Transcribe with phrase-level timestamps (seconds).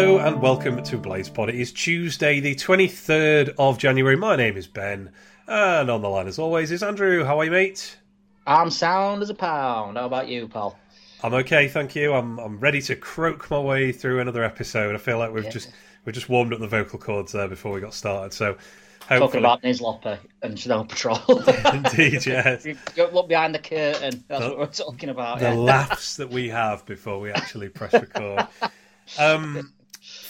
[0.00, 1.50] Hello and welcome to Blaze Pod.
[1.50, 4.16] It is Tuesday, the 23rd of January.
[4.16, 5.10] My name is Ben,
[5.46, 7.22] and on the line as always is Andrew.
[7.22, 7.98] How are you, mate?
[8.46, 9.98] I'm sound as a pound.
[9.98, 10.78] How about you, pal?
[11.22, 12.14] I'm okay, thank you.
[12.14, 14.94] I'm I'm ready to croak my way through another episode.
[14.94, 15.50] I feel like we've Yeah.
[15.50, 15.70] just
[16.06, 18.32] we've just warmed up the vocal cords there before we got started.
[18.32, 18.56] So
[19.00, 21.18] Talking hopefully, about Nizlopi and Snow Patrol.
[21.74, 22.64] indeed, yes.
[22.64, 24.24] You Don't look behind the curtain.
[24.28, 25.40] That's The- what we're talking about.
[25.40, 25.54] the yeah.
[25.56, 28.46] laughs that we have before we actually press record.
[29.18, 29.72] Um,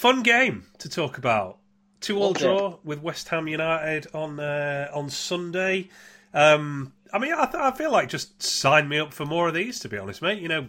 [0.00, 1.59] fun game to talk about.
[2.00, 5.90] Two all draw with West Ham United on uh, on Sunday.
[6.32, 9.54] Um, I mean, I, th- I feel like just sign me up for more of
[9.54, 9.80] these.
[9.80, 10.40] To be honest, mate.
[10.40, 10.68] You know,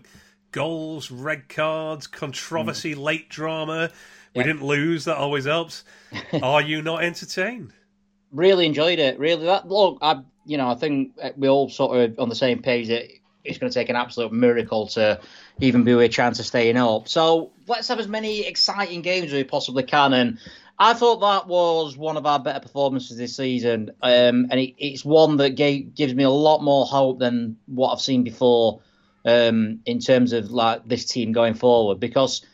[0.52, 3.90] goals, red cards, controversy, late drama.
[4.36, 4.46] We Mm.
[4.46, 4.54] Yeah.
[4.54, 5.06] didn't lose.
[5.06, 5.84] That always helps.
[6.44, 7.72] Are you not entertained?
[8.34, 9.18] Really enjoyed it.
[9.20, 12.62] Really, that look, I you know, I think we all sort of on the same
[12.62, 13.06] page that
[13.44, 15.20] it's going to take an absolute miracle to
[15.62, 17.08] even be a chance of staying up.
[17.08, 20.14] So let's have as many exciting games as we possibly can.
[20.14, 20.40] And
[20.78, 25.06] I thought that was one of our better performances this season, um, and it, it's
[25.06, 28.82] one that gave, gives me a lot more hope than what I've seen before
[29.24, 32.46] um, in terms of like this team going forward because.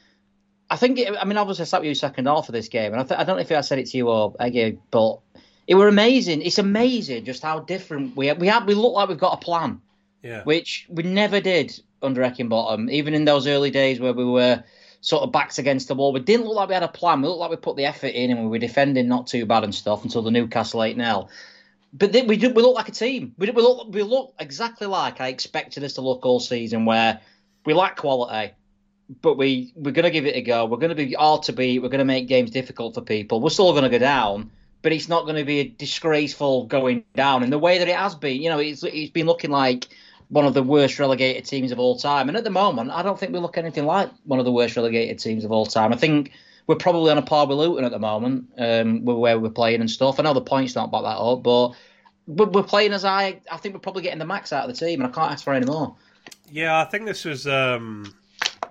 [0.70, 2.92] I think, it, I mean, obviously, I sat with you second half of this game,
[2.92, 5.20] and I, th- I don't know if I said it to you or Eggy, but
[5.66, 6.42] it were amazing.
[6.42, 8.68] It's amazing just how different we we have.
[8.68, 9.80] We look like we've got a plan,
[10.22, 10.44] Yeah.
[10.44, 12.92] which we never did under Heckingbottom.
[12.92, 14.64] Even in those early days where we were
[15.02, 17.22] sort of backs against the wall, we didn't look like we had a plan.
[17.22, 19.64] We looked like we put the effort in and we were defending not too bad
[19.64, 21.30] and stuff until the Newcastle eight 0
[21.94, 23.34] But we do, we look like a team.
[23.38, 26.86] We, do- we look we look exactly like I expected us to look all season,
[26.86, 27.22] where
[27.66, 28.54] we lack quality
[29.22, 30.66] but we we're going to give it a go.
[30.66, 31.80] We're going to be hard to beat.
[31.80, 33.42] We're going to make games difficult for people.
[33.42, 34.52] We're still going to go down,
[34.82, 37.96] but it's not going to be a disgraceful going down in the way that it
[37.96, 38.42] has been.
[38.42, 39.88] You know, it's it's been looking like
[40.30, 43.20] one of the worst relegated teams of all time, and at the moment, I don't
[43.20, 45.94] think we look anything like one of the worst relegated teams of all time.
[45.94, 46.32] I think
[46.68, 49.90] we're probably on a par with Luton at the moment, um, where we're playing and
[49.90, 50.20] stuff.
[50.20, 51.74] I know the points don't back that up, but.
[52.30, 53.40] We're we're playing as I.
[53.50, 55.46] I think we're probably getting the max out of the team, and I can't ask
[55.46, 55.96] for any more.
[56.52, 57.48] Yeah, I think this was.
[57.48, 58.14] Um,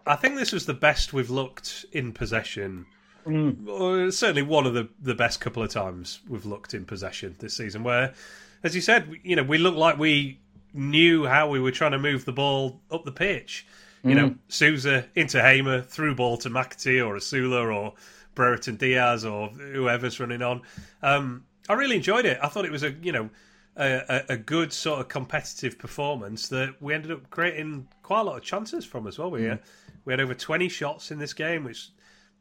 [0.07, 2.87] I think this was the best we've looked in possession.
[3.27, 7.57] Or certainly one of the, the best couple of times we've looked in possession this
[7.57, 7.83] season.
[7.83, 8.15] Where,
[8.63, 10.39] as you said, you know, we look like we
[10.77, 13.67] knew how we were trying to move the ball up the pitch.
[14.05, 17.95] You know, Souza into Hamer, through ball to McAtee or Osula or
[18.37, 20.63] Brereton Diaz or whoever's running on.
[21.03, 22.39] Um, I really enjoyed it.
[22.41, 23.31] I thought it was a you know
[23.77, 28.37] a, a, good sort of competitive performance that we ended up creating quite a lot
[28.37, 29.31] of chances from as well.
[29.31, 29.57] We uh,
[30.05, 31.89] we had over twenty shots in this game, which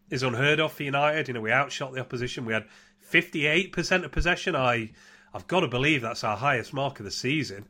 [0.10, 1.28] is unheard of for United.
[1.28, 2.46] You know, we outshot the opposition.
[2.46, 2.66] We had
[3.00, 4.56] fifty eight percent of possession.
[4.56, 4.92] I
[5.34, 7.66] I've got to believe that's our highest mark of the season.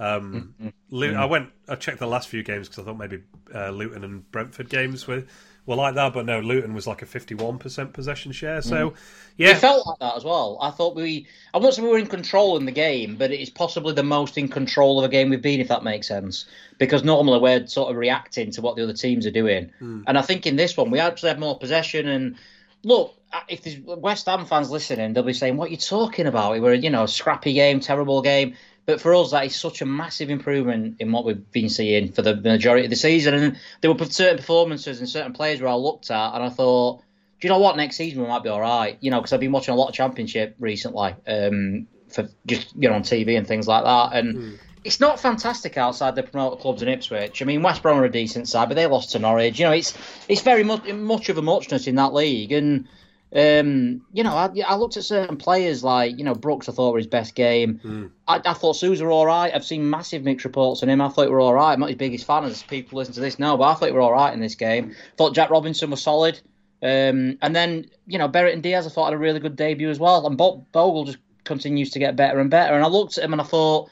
[0.00, 1.16] Um, mm, mm, Lu- mm.
[1.16, 1.50] I went.
[1.68, 3.22] I checked the last few games because I thought maybe
[3.54, 5.24] uh, Luton and Brentford games were
[5.66, 8.62] were like that, but no, Luton was like a fifty-one percent possession share.
[8.62, 8.94] So,
[9.36, 10.58] yeah, It felt like that as well.
[10.60, 13.50] I thought we, I wouldn't say we were in control in the game, but it's
[13.50, 16.46] possibly the most in control of a game we've been, if that makes sense.
[16.78, 19.70] Because normally we're sort of reacting to what the other teams are doing,
[20.06, 22.08] and I think in this one we actually had more possession.
[22.08, 22.36] And
[22.82, 26.26] look, uh, if there's West Ham fans listening, they'll be saying, "What are you talking
[26.26, 26.52] about?
[26.52, 28.56] We were, you know, a scrappy game, terrible game."
[28.86, 32.22] But for us, that is such a massive improvement in what we've been seeing for
[32.22, 33.34] the majority of the season.
[33.34, 37.00] And there were certain performances and certain players where I looked at, and I thought,
[37.40, 37.76] do you know what?
[37.76, 38.98] Next season we might be all right.
[39.00, 42.88] You know, because I've been watching a lot of Championship recently, um, for just you
[42.88, 44.18] know on TV and things like that.
[44.18, 47.42] And it's not fantastic outside the promoter clubs in Ipswich.
[47.42, 49.58] I mean, West Brom are a decent side, but they lost to Norwich.
[49.58, 49.96] You know, it's
[50.28, 52.52] it's very much much of a muchness in that league.
[52.52, 52.88] And
[53.34, 56.68] um, you know, I, I looked at certain players like you know Brooks.
[56.68, 58.12] I thought were his best game.
[58.26, 59.54] I, I thought Souza were all right.
[59.54, 61.00] I've seen massive mixed reports on him.
[61.00, 61.72] I thought he were all right.
[61.72, 63.92] I'm not his biggest fan as people listen to this now, but I thought he
[63.92, 64.94] were all right in this game.
[65.16, 66.40] thought Jack Robinson was solid.
[66.82, 69.98] Um, and then, you know, Brereton Diaz, I thought had a really good debut as
[69.98, 70.26] well.
[70.26, 72.74] And Bo- Bogle just continues to get better and better.
[72.74, 73.90] And I looked at him and I thought,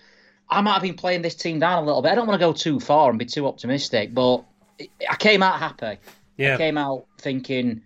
[0.48, 2.12] I might have been playing this team down a little bit.
[2.12, 4.42] I don't want to go too far and be too optimistic, but
[5.08, 5.98] I came out happy.
[6.38, 6.54] yeah.
[6.54, 7.82] I came out thinking,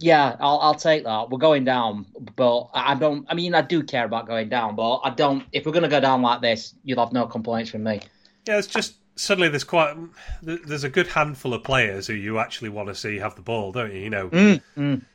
[0.00, 1.30] yeah, I'll, I'll take that.
[1.30, 2.06] We're going down,
[2.36, 3.26] but I don't.
[3.28, 5.44] I mean, I do care about going down, but I don't.
[5.52, 8.00] If we're going to go down like this, you'll have no complaints from me.
[8.46, 9.94] Yeah, it's just suddenly there's quite
[10.42, 13.72] there's a good handful of players who you actually want to see have the ball,
[13.72, 14.00] don't you?
[14.00, 14.62] You know, Mm,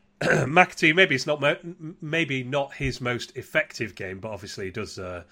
[0.21, 1.43] McAtee maybe it's not
[2.01, 5.23] maybe not his most effective game, but obviously he does uh,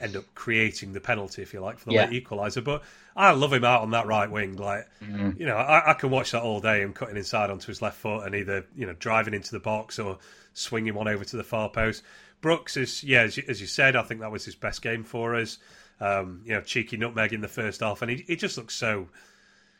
[0.00, 2.06] end up creating the penalty if you like for the Yeah.
[2.06, 2.62] late equaliser.
[2.62, 2.82] But
[3.14, 4.56] I love him out on that right wing.
[4.56, 5.38] Like Mm.
[5.38, 6.80] you know, I, I can watch that all day.
[6.82, 9.98] Him cutting inside onto his left foot and either you know driving into the box
[9.98, 10.18] or
[10.52, 12.02] swinging one over to the far post.
[12.40, 15.04] Brooks is yeah, as you, as you said, I think that was his best game
[15.04, 15.58] for us.
[15.98, 19.08] Um, you know, cheeky nutmeg in the first half, and he, he just looks so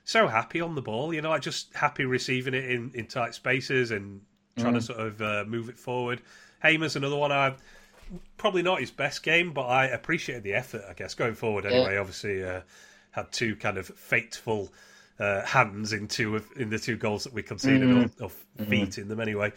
[0.04, 1.12] so happy on the ball.
[1.12, 4.22] You know, like just happy receiving it in, in tight spaces and
[4.56, 4.78] trying mm.
[4.78, 6.22] to sort of uh, move it forward.
[6.62, 7.32] Hamer's another one.
[7.32, 7.54] I
[8.36, 10.82] probably not his best game, but I appreciated the effort.
[10.88, 11.94] I guess going forward anyway.
[11.94, 12.00] Yeah.
[12.00, 12.60] Obviously, uh,
[13.10, 14.72] had two kind of fateful
[15.18, 18.22] uh, hands in two of in the two goals that we conceded, mm-hmm.
[18.22, 19.00] or, or, feet mm-hmm.
[19.02, 19.52] in them anyway.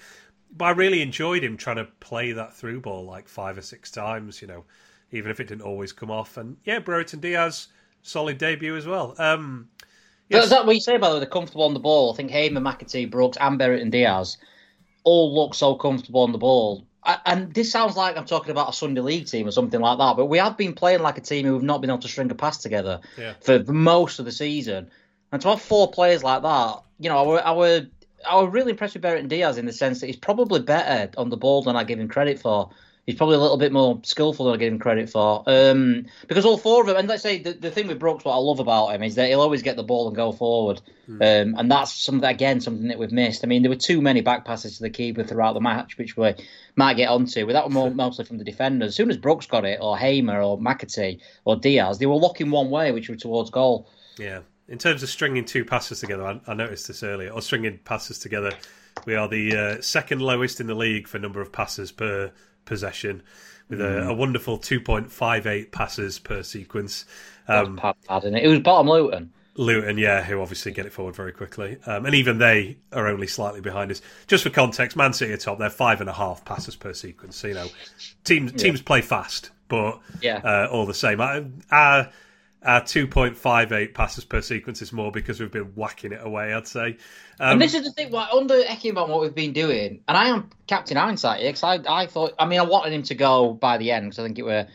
[0.56, 3.92] But I really enjoyed him trying to play that through ball like five or six
[3.92, 4.42] times.
[4.42, 4.66] You know,
[5.12, 6.38] even if it didn't always come off.
[6.38, 7.68] And yeah, Brereton Diaz
[8.02, 9.16] solid debut as well.
[9.18, 9.69] Um,
[10.30, 10.45] yes.
[10.45, 12.13] Is that what you say about the comfortable on the ball?
[12.13, 14.38] I think Hamer, McAtee, Brooks, and Brereton Diaz
[15.04, 16.86] all look so comfortable on the ball.
[17.04, 20.18] And this sounds like I'm talking about a Sunday League team or something like that,
[20.18, 22.30] but we have been playing like a team who have not been able to string
[22.30, 23.34] a pass together yeah.
[23.40, 24.92] for most of the season.
[25.31, 27.88] And to have four players like that, you know, I were, I were,
[28.30, 31.30] I were really impressed with Brereton Diaz in the sense that he's probably better on
[31.30, 32.69] the ball than I give him credit for
[33.10, 35.42] he's probably a little bit more skillful than I give him credit for.
[35.48, 38.34] Um, because all four of them, and let's say the, the thing with Brooks, what
[38.34, 40.80] I love about him is that he'll always get the ball and go forward.
[41.10, 41.16] Mm.
[41.16, 43.44] Um, and that's something again something that we've missed.
[43.44, 46.16] I mean, there were too many back passes to the keeper throughout the match, which
[46.16, 46.36] we
[46.76, 47.48] might get onto.
[47.48, 48.90] But that was more, mostly from the defenders.
[48.90, 52.52] As soon as Brooks got it, or Hamer, or McAtee, or Diaz, they were looking
[52.52, 53.90] one way, which were towards goal.
[54.20, 54.42] Yeah.
[54.68, 58.20] In terms of stringing two passes together, I, I noticed this earlier, or stringing passes
[58.20, 58.52] together,
[59.08, 62.32] we are the uh, second lowest in the league for number of passes per
[62.69, 63.21] possession
[63.68, 64.07] with mm.
[64.07, 67.06] a, a, wonderful 2.58 passes per sequence.
[67.48, 68.45] Um, it.
[68.45, 69.33] it was bottom Luton.
[69.56, 71.77] Luton, yeah, who obviously get it forward very quickly.
[71.86, 74.01] Um, and even they are only slightly behind us.
[74.27, 75.60] Just for context, Man City are top.
[75.60, 77.36] They're five and a half passes per sequence.
[77.36, 77.68] So, you know,
[78.24, 78.57] teams yeah.
[78.57, 80.38] teams play fast, but yeah.
[80.38, 81.19] uh, all the same.
[81.19, 82.10] Our,
[82.64, 86.98] our 2.58 passes per sequence is more because we've been whacking it away, I'd say.
[87.40, 90.28] Um, and this is the thing, like, under Heckingbottom, what we've been doing, and I
[90.30, 93.78] am Captain Hindsight because I, I thought, I mean, I wanted him to go by
[93.78, 94.68] the end because I think it were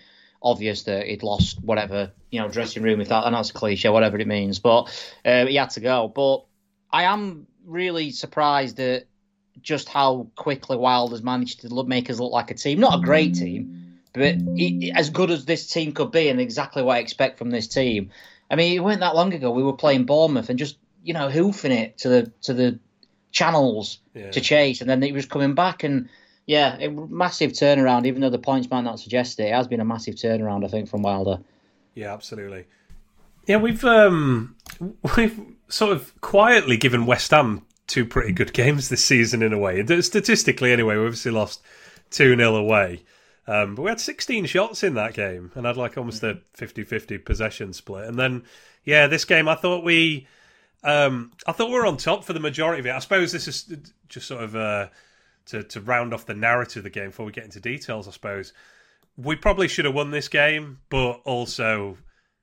[0.42, 3.88] obvious that he'd lost whatever, you know, dressing room, if that, and that's a cliche,
[3.90, 4.84] whatever it means, but
[5.24, 6.08] uh, he had to go.
[6.08, 6.44] But
[6.90, 9.06] I am really surprised at
[9.60, 12.80] just how quickly Wild has managed to make us look like a team.
[12.80, 13.83] Not a great team,
[14.14, 17.50] but he, as good as this team could be, and exactly what I expect from
[17.50, 18.10] this team.
[18.50, 21.28] I mean, it wasn't that long ago we were playing Bournemouth and just you know,
[21.28, 22.78] hoofing it to the to the
[23.30, 24.30] channels yeah.
[24.30, 26.08] to chase, and then he was coming back and.
[26.46, 28.06] Yeah, a massive turnaround.
[28.06, 30.62] Even though the points might not suggest it, it has been a massive turnaround.
[30.62, 31.38] I think from Wilder.
[31.94, 32.66] Yeah, absolutely.
[33.46, 34.54] Yeah, we've um,
[35.16, 39.58] we've sort of quietly given West Ham two pretty good games this season in a
[39.58, 39.84] way.
[40.00, 41.62] Statistically, anyway, we obviously lost
[42.10, 43.02] two 0 away,
[43.46, 47.24] um, but we had sixteen shots in that game and had like almost a 50-50
[47.24, 48.08] possession split.
[48.08, 48.44] And then,
[48.84, 50.26] yeah, this game I thought we
[50.82, 52.90] um, I thought we were on top for the majority of it.
[52.90, 53.74] I suppose this is
[54.08, 54.88] just sort of uh,
[55.46, 58.06] to to round off the narrative of the game before we get into details.
[58.06, 58.52] I suppose
[59.16, 61.96] we probably should have won this game, but also,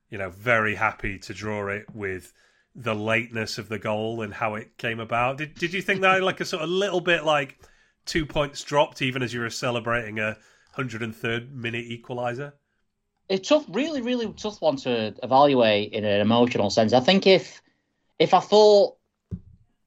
[0.10, 2.34] you know, very happy to draw it with
[2.74, 5.38] the lateness of the goal and how it came about.
[5.38, 7.60] Did Did you think that like a sort of little bit like
[8.06, 10.38] two points dropped, even as you were celebrating a
[10.72, 12.54] hundred and third minute equaliser?
[13.30, 16.94] It's tough, really, really tough one to evaluate in an emotional sense.
[16.94, 17.62] I think if
[18.20, 18.98] if I thought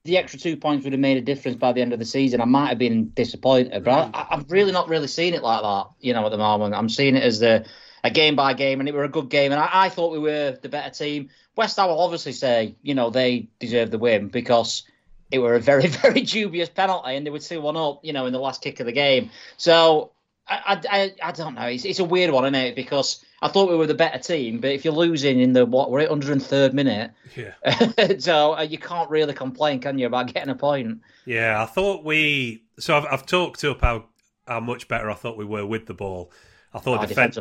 [0.04, 2.40] the extra two points would have made a difference by the end of the season,
[2.40, 3.84] I might have been disappointed.
[3.84, 6.74] But I, have really not really seen it like that, you know, at the moment.
[6.74, 7.64] I'm seeing it as the
[8.02, 9.50] a game by game, and it were a good game.
[9.50, 11.30] And I, I thought we were the better team.
[11.56, 14.82] West Ham will obviously say, you know, they deserve the win because
[15.30, 18.26] it were a very, very dubious penalty, and they were two one up, you know,
[18.26, 19.30] in the last kick of the game.
[19.56, 20.12] So
[20.46, 21.66] I, I, I don't know.
[21.66, 22.76] It's, it's a weird one, isn't it?
[22.76, 25.90] Because I thought we were the better team, but if you're losing in the what
[25.90, 28.16] we're at 103rd minute, yeah.
[28.18, 31.00] so uh, you can't really complain, can you, about getting a point?
[31.24, 32.62] Yeah, I thought we.
[32.78, 34.06] So I've, I've talked up how
[34.46, 36.30] how much better I thought we were with the ball.
[36.74, 37.38] I thought oh, defense,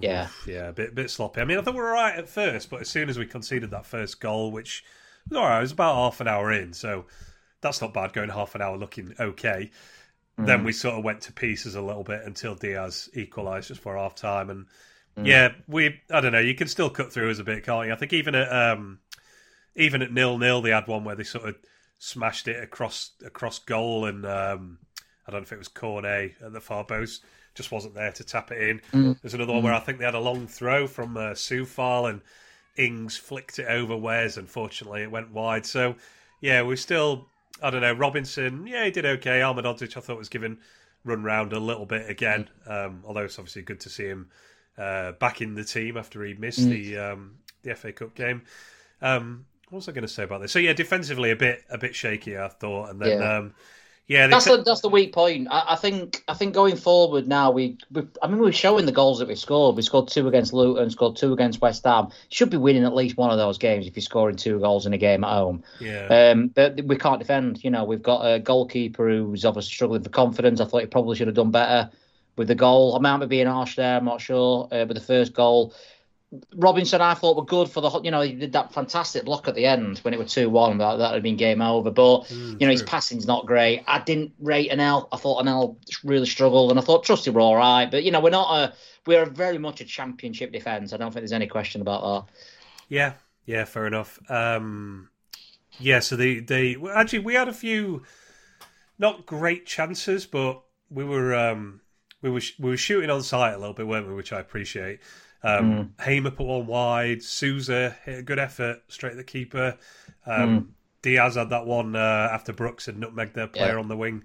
[0.00, 1.40] yeah, yeah, a bit bit sloppy.
[1.40, 3.70] I mean, I thought we were right at first, but as soon as we conceded
[3.70, 4.84] that first goal, which
[5.28, 7.06] was all right, it was about half an hour in, so
[7.60, 8.12] that's not bad.
[8.12, 9.70] Going half an hour looking okay.
[10.38, 10.46] Mm.
[10.46, 13.96] Then we sort of went to pieces a little bit until Diaz equalised just for
[13.96, 14.66] half time, and
[15.16, 15.26] Mm.
[15.26, 16.00] Yeah, we.
[16.10, 16.40] I don't know.
[16.40, 17.92] You can still cut through as a bit, can't you?
[17.92, 18.98] I think even at um,
[19.76, 21.56] even at nil nil, they had one where they sort of
[21.98, 24.78] smashed it across across goal, and um,
[25.26, 27.24] I don't know if it was Cornet at the far post,
[27.54, 28.80] just wasn't there to tap it in.
[28.92, 29.20] Mm.
[29.22, 29.66] There's another one mm.
[29.66, 32.20] where I think they had a long throw from uh, Coufal, and
[32.76, 34.36] Ings flicked it over Wes.
[34.36, 35.64] Unfortunately, it went wide.
[35.64, 35.94] So
[36.40, 37.28] yeah, we're still.
[37.62, 37.92] I don't know.
[37.92, 39.40] Robinson, yeah, he did okay.
[39.40, 40.58] Ahmedhodzic, I thought was given
[41.04, 42.48] run round a little bit again.
[42.68, 42.86] Mm.
[42.86, 44.28] Um, although it's obviously good to see him
[44.78, 46.70] uh, back in the team after he missed mm.
[46.70, 48.42] the um, the FA Cup game.
[49.02, 50.52] Um, what was I going to say about this?
[50.52, 53.54] So yeah, defensively a bit a bit shaky, I thought, and then yeah, um,
[54.06, 55.48] Yeah, that's the that's the weak point.
[55.50, 58.92] I, I, think I think going forward now we, we I mean we're showing the
[58.92, 59.76] goals that we scored.
[59.76, 62.08] We scored two against Luton, scored two against West Ham.
[62.28, 64.92] Should be winning at least one of those games if you're scoring two goals in
[64.92, 65.62] a game at home.
[65.80, 66.32] Yeah.
[66.32, 67.64] Um, but we can't defend.
[67.64, 70.60] You know, we've got a goalkeeper who's obviously struggling for confidence.
[70.60, 71.90] I thought he probably should have done better
[72.36, 72.94] with the goal.
[72.96, 73.96] I might be being harsh there.
[73.96, 74.68] I'm not sure.
[74.70, 75.72] Uh, but the first goal,
[76.56, 79.54] Robinson, I thought were good for the you know he did that fantastic block at
[79.54, 81.90] the end when it was two one that that had been game over.
[81.90, 82.70] But mm, you know true.
[82.70, 83.84] his passing's not great.
[83.86, 85.08] I didn't rate Anel.
[85.12, 87.90] I thought Anel really struggled, and I thought Trusty were all right.
[87.90, 88.74] But you know we're not a
[89.06, 90.92] we're very much a championship defence.
[90.92, 92.34] I don't think there's any question about that.
[92.88, 93.12] Yeah,
[93.46, 94.18] yeah, fair enough.
[94.30, 95.08] Um,
[95.78, 98.02] yeah, so they they actually we had a few
[98.98, 101.80] not great chances, but we were um,
[102.22, 104.14] we were we were shooting on sight a little bit, weren't we?
[104.14, 105.00] Which I appreciate.
[105.44, 106.04] Um, mm.
[106.04, 107.22] Hamer put one wide.
[107.22, 109.76] Souza hit a good effort straight at the keeper.
[110.26, 110.66] Um, mm.
[111.02, 113.78] Diaz had that one uh, after Brooks had nutmegged their player yeah.
[113.78, 114.24] on the wing.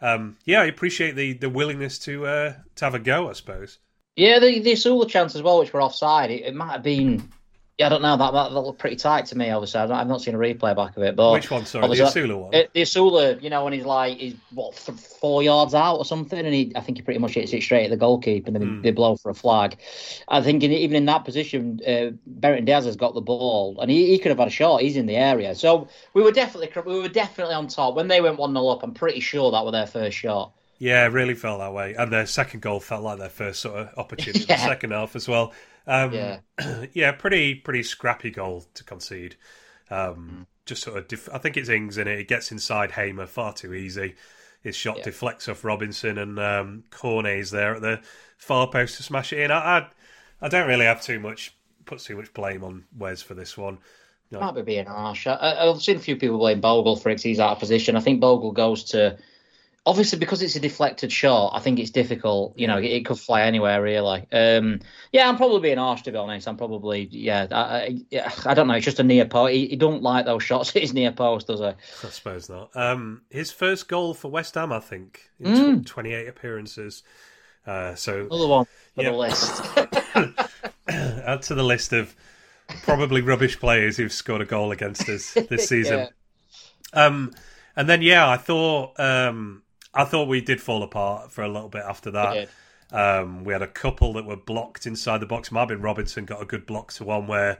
[0.00, 3.28] Um, yeah, I appreciate the, the willingness to uh, to have a go.
[3.28, 3.78] I suppose.
[4.16, 6.30] Yeah, the the chance as well, which were offside.
[6.30, 7.28] It, it might have been
[7.78, 8.16] yeah, I don't know.
[8.18, 9.50] That, that, that looked pretty tight to me.
[9.50, 11.16] Obviously, I've not, I've not seen a replay back of it.
[11.16, 11.64] But which one?
[11.64, 12.54] Sorry, the Osula one.
[12.54, 16.38] It, the Osula, you know, when he's like he's what four yards out or something,
[16.38, 18.62] and he, I think he pretty much hits it straight at the goalkeeper, and then
[18.62, 18.82] mm.
[18.82, 19.78] they blow for a flag.
[20.28, 23.90] I think in, even in that position, uh, Brereton Diaz has got the ball, and
[23.90, 24.82] he, he could have had a shot.
[24.82, 28.20] He's in the area, so we were definitely we were definitely on top when they
[28.20, 28.82] went one 0 up.
[28.82, 30.52] I'm pretty sure that was their first shot.
[30.78, 33.76] Yeah, it really felt that way, and their second goal felt like their first sort
[33.76, 34.56] of opportunity yeah.
[34.56, 35.52] in the second half as well.
[35.86, 36.38] Um, yeah,
[36.92, 39.36] yeah, pretty pretty scrappy goal to concede.
[39.90, 40.46] Um, mm.
[40.64, 42.18] Just sort of, def- I think it's Ings in it.
[42.20, 44.14] It gets inside Hamer far too easy.
[44.62, 45.04] His shot yeah.
[45.04, 48.00] deflects off Robinson, and um, Cornet's there at the
[48.38, 49.50] far post to smash it in.
[49.50, 49.88] I, I,
[50.40, 53.78] I don't really have too much put too much blame on Wes for this one.
[54.30, 54.40] No.
[54.40, 55.26] Might be being harsh.
[55.26, 57.20] I, have seen a few people blame Bogle for it.
[57.20, 57.96] He's out of position.
[57.96, 59.18] I think Bogle goes to
[59.84, 62.58] obviously because it's a deflected shot, I think it's difficult.
[62.58, 64.26] You know, it, it could fly anywhere really.
[64.32, 64.80] Um,
[65.12, 66.46] yeah, I'm probably being harsh to be honest.
[66.46, 67.46] I'm probably yeah.
[67.50, 68.74] I, I, I don't know.
[68.74, 69.52] It's just a near post.
[69.52, 71.66] He, he don't like those shots at his near post, does he?
[71.66, 72.70] I suppose not.
[72.76, 75.86] Um, his first goal for West Ham, I think, in mm.
[75.86, 77.02] 28 appearances.
[77.66, 79.10] Uh, so another one for yeah.
[79.10, 79.62] the list.
[80.88, 82.14] Add to the list of
[82.82, 85.98] probably rubbish players who've scored a goal against us this season.
[85.98, 86.08] yeah.
[87.06, 87.32] Um,
[87.76, 89.62] and then yeah, I thought um,
[89.94, 92.48] I thought we did fall apart for a little bit after that.
[92.92, 95.50] We, um, we had a couple that were blocked inside the box.
[95.50, 97.58] Marvin Robinson got a good block to one where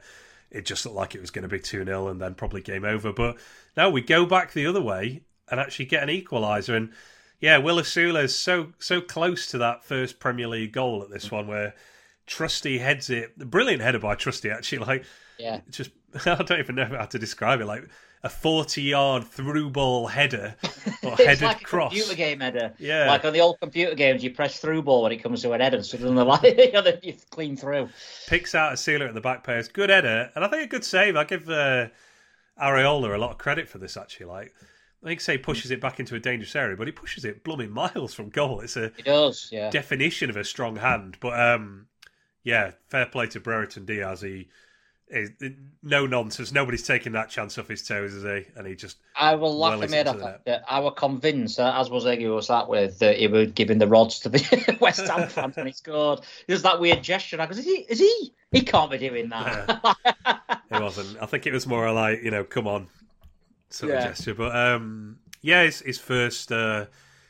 [0.51, 2.85] it just looked like it was going to be 2 0 and then probably game
[2.85, 3.13] over.
[3.13, 3.39] But
[3.77, 6.77] now we go back the other way and actually get an equaliser.
[6.77, 6.93] And
[7.41, 11.31] yeah, Will Osula is so so close to that first Premier League goal at this
[11.31, 11.75] one where
[12.27, 13.37] Trusty heads it.
[13.37, 14.79] Brilliant header by Trusty, actually.
[14.79, 15.05] Like,
[15.39, 15.91] yeah, just
[16.27, 17.67] I don't even know how to describe it.
[17.67, 17.89] Like
[18.25, 20.55] a 40 yard through ball header
[21.03, 21.93] or headed like cross.
[21.93, 22.73] computer game header.
[22.79, 23.09] Yeah.
[23.09, 25.61] Like on the old computer games, you press through ball when it comes to an
[25.61, 27.89] header, so doesn't like you clean through.
[28.29, 29.73] Picks out Osula at the back post.
[29.73, 30.31] Good header.
[30.35, 31.17] And I think a good save.
[31.17, 31.89] I give uh,
[32.61, 34.27] Areola a lot of credit for this, actually.
[34.27, 34.55] Like,
[35.03, 37.71] I think say pushes it back into a dangerous area, but he pushes it blooming
[37.73, 38.61] miles from goal.
[38.61, 39.71] It's a it does, yeah.
[39.71, 41.17] definition of a strong hand.
[41.21, 41.87] But um,
[42.45, 44.21] yeah, fair play to Brereton Diaz.
[44.21, 44.49] He
[45.83, 46.53] no nonsense.
[46.53, 48.51] Nobody's taking that chance off his toes, is he?
[48.57, 48.99] And he just.
[49.17, 50.61] I will laugh well him.
[50.69, 53.87] I was convinced, uh, as was Eggy was that with, that he was giving the
[53.87, 56.21] rods to the West Ham fans when he scored.
[56.47, 57.41] There's that weird gesture.
[57.41, 57.87] I goes, is he?
[57.89, 58.33] Is he?
[58.53, 60.05] He can't be doing that.
[60.25, 60.57] Yeah.
[60.79, 61.21] it wasn't.
[61.21, 62.87] I think it was more like, you know, come on,
[63.71, 63.99] sort yeah.
[63.99, 64.35] of gesture.
[64.35, 66.53] But um, yeah, his, his first.
[66.53, 66.87] Uh,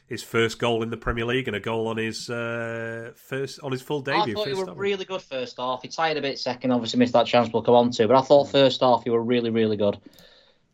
[0.06, 3.73] his first goal in the Premier League and a goal on his uh, first on
[3.73, 4.32] his full debut.
[4.32, 5.82] I thought he were really good first half.
[5.82, 8.23] He tired a bit second, obviously missed that chance we'll come on to, but I
[8.23, 9.99] thought first half you were really, really good.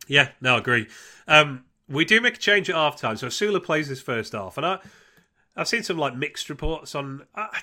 [0.07, 0.87] Yeah, no, I agree.
[1.27, 4.57] Um, we do make a change at half time, so Osula plays this first half,
[4.57, 4.79] and I.
[5.55, 7.25] I've seen some like mixed reports on.
[7.35, 7.61] I,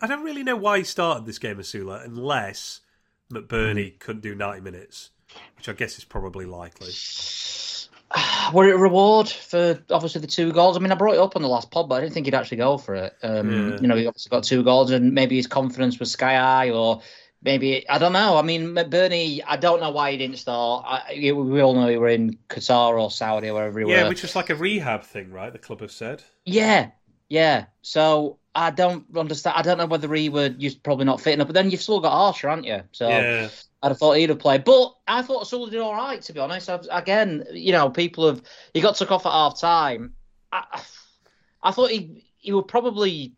[0.00, 2.80] I don't really know why he started this game, Osula, unless
[3.32, 3.98] McBurnie mm.
[4.00, 5.10] couldn't do ninety minutes,
[5.56, 6.90] which I guess is probably likely.
[8.52, 10.76] were it a reward for obviously the two goals?
[10.76, 12.34] I mean, I brought it up on the last pod, but I didn't think he'd
[12.34, 13.14] actually go for it.
[13.22, 13.80] Um, yeah.
[13.80, 17.02] You know, he obviously got two goals, and maybe his confidence was sky high, or
[17.42, 18.36] maybe I don't know.
[18.36, 20.84] I mean, Bernie, I don't know why he didn't start.
[20.86, 24.08] I, we all know he were in Qatar or Saudi or wherever he yeah, were.
[24.10, 25.52] which was like a rehab thing, right?
[25.52, 26.22] The club have said.
[26.44, 26.90] Yeah,
[27.28, 27.66] yeah.
[27.82, 29.56] So I don't understand.
[29.56, 32.00] I don't know whether he were just probably not fitting up, but then you've still
[32.00, 32.82] got Archer, aren't you?
[32.92, 33.48] So yeah.
[33.86, 34.64] I'd have thought he'd have played.
[34.64, 36.68] But I thought Osula did all right, to be honest.
[36.68, 38.42] I've, again, you know, people have.
[38.74, 40.14] He got took off at half time.
[40.50, 40.82] I,
[41.62, 43.32] I thought he he would probably.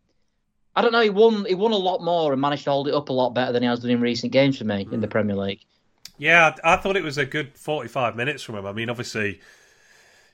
[0.75, 1.01] I don't know.
[1.01, 1.45] He won.
[1.45, 3.61] He won a lot more and managed to hold it up a lot better than
[3.61, 4.93] he has done in recent games for me mm.
[4.93, 5.11] in the hmm.
[5.11, 5.61] Premier League.
[6.17, 8.65] Yeah, I, I thought it was a good forty-five minutes from him.
[8.65, 9.39] I mean, obviously,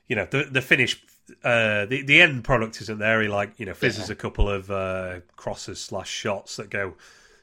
[0.08, 0.98] you know, the the finish
[1.44, 3.20] uh, the the end product isn't there.
[3.20, 4.14] He like you know fizzes yeah.
[4.14, 6.94] a couple of uh, crosses slash shots that go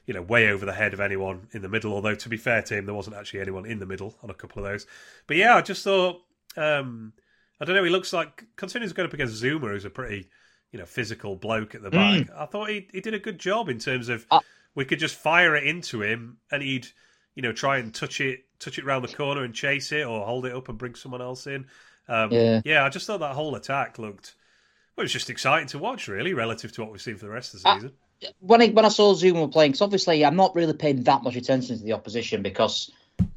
[0.06, 1.92] you know way over the head of anyone in the middle.
[1.92, 4.34] Although to be fair to him, there wasn't actually anyone in the middle on a
[4.34, 4.86] couple of those.
[5.26, 6.22] But yeah, I just thought
[6.56, 7.12] um,
[7.60, 7.84] I don't know.
[7.84, 10.28] He looks like considering he's going up against Zouma, who's a pretty
[10.72, 12.26] you know physical bloke at the back.
[12.26, 12.36] Mm.
[12.36, 14.40] I thought he he did a good job in terms of uh,
[14.74, 16.88] we could just fire it into him and he'd
[17.34, 20.24] you know try and touch it touch it round the corner and chase it or
[20.24, 21.66] hold it up and bring someone else in.
[22.08, 22.60] Um, yeah.
[22.64, 24.34] yeah, I just thought that whole attack looked.
[24.96, 27.32] Well, it was just exciting to watch, really, relative to what we've seen for the
[27.32, 27.92] rest of the season.
[28.40, 31.36] When I, when I saw Zouma playing, because obviously I'm not really paying that much
[31.36, 32.90] attention to the opposition because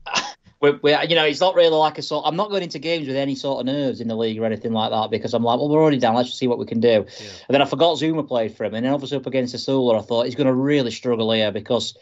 [0.62, 2.26] we're, we're, you know, it's not really like a sort.
[2.26, 4.74] I'm not going into games with any sort of nerves in the league or anything
[4.74, 6.16] like that because I'm like, well, we're already down.
[6.16, 6.88] Let's just see what we can do.
[6.90, 7.30] Yeah.
[7.48, 10.02] And then I forgot Zouma played for him, and then obviously up against Osula, I
[10.02, 11.98] thought he's going to really struggle here because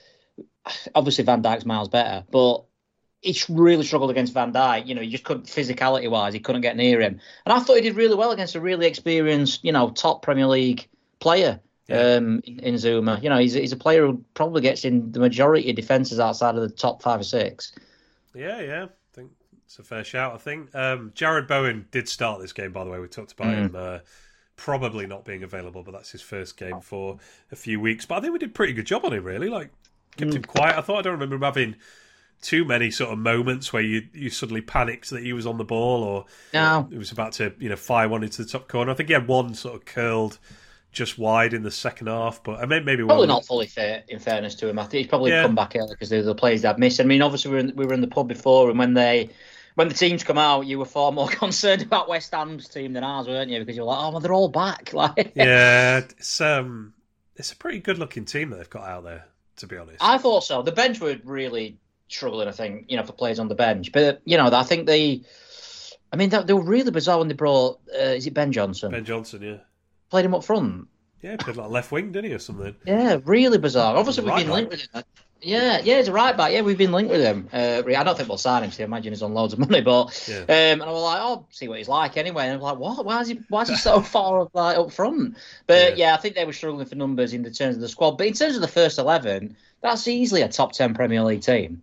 [0.96, 2.64] obviously Van Dijk's miles better, but
[3.22, 4.88] he's really struggled against Van Dijk.
[4.88, 7.20] You know, he just couldn't physicality wise, he couldn't get near him.
[7.46, 10.48] And I thought he did really well against a really experienced, you know, top Premier
[10.48, 10.88] League
[11.20, 11.60] player.
[11.88, 12.16] Yeah.
[12.16, 15.20] Um, in, in Zouma, you know, he's he's a player who probably gets in the
[15.20, 17.74] majority of defenses outside of the top five or six.
[18.34, 19.32] Yeah, yeah, I think
[19.66, 20.34] it's a fair shout.
[20.34, 22.72] I think um, Jarrod Bowen did start this game.
[22.72, 23.58] By the way, we talked about mm.
[23.58, 24.00] him uh,
[24.56, 27.20] probably not being available, but that's his first game for
[27.52, 28.06] a few weeks.
[28.06, 29.24] But I think we did a pretty good job on him.
[29.24, 29.70] Really, like
[30.18, 30.36] kept mm.
[30.36, 30.78] him quiet.
[30.78, 31.76] I thought I don't remember him having
[32.42, 35.64] too many sort of moments where you you suddenly panicked that he was on the
[35.64, 36.88] ball or no.
[36.92, 38.92] he was about to you know fire one into the top corner.
[38.92, 40.40] I think he had one sort of curled
[40.96, 44.04] just wide in the second half, but I mean maybe probably not fully fair.
[44.08, 45.44] In fairness to him, I think he's probably yeah.
[45.44, 47.00] come back early because the players that missed.
[47.00, 49.30] I mean, obviously we were, in, we were in the pub before, and when they
[49.76, 53.04] when the teams come out, you were far more concerned about West Ham's team than
[53.04, 53.60] ours, weren't you?
[53.60, 54.92] Because you're like, oh, well, they're all back.
[54.94, 56.94] Like, yeah, it's um,
[57.36, 59.26] it's a pretty good looking team that they've got out there.
[59.58, 60.62] To be honest, I thought so.
[60.62, 63.92] The bench were really struggling, I think, you know, for players on the bench.
[63.92, 65.22] But, you know, I think they,
[66.12, 68.92] I mean, they, were really bizarre when they brought, uh, is it Ben Johnson?
[68.92, 69.58] Ben Johnson, yeah.
[70.10, 70.88] Played him up front.
[71.22, 72.76] Yeah, played like left wing, didn't he, or something?
[72.86, 73.96] Yeah, really bizarre.
[73.96, 75.04] Obviously, we've been linked with him.
[75.42, 76.52] Yeah, yeah, he's a right back.
[76.54, 77.50] Yeah, we've been linked with him.
[77.52, 78.72] Uh, I don't think we'll sign him.
[78.72, 80.40] So I imagine he's on loads of money, but yeah.
[80.40, 82.46] um, and I was like, oh, see what he's like anyway.
[82.46, 83.06] And I'm like, what?
[83.06, 83.40] Why is he?
[83.50, 85.38] Why is he so far like up front?
[85.68, 86.08] But yeah.
[86.08, 86.14] yeah.
[86.16, 88.18] I think they were struggling for numbers in the terms of the squad.
[88.18, 91.82] But in terms of the first eleven, that's easily a top ten Premier League team.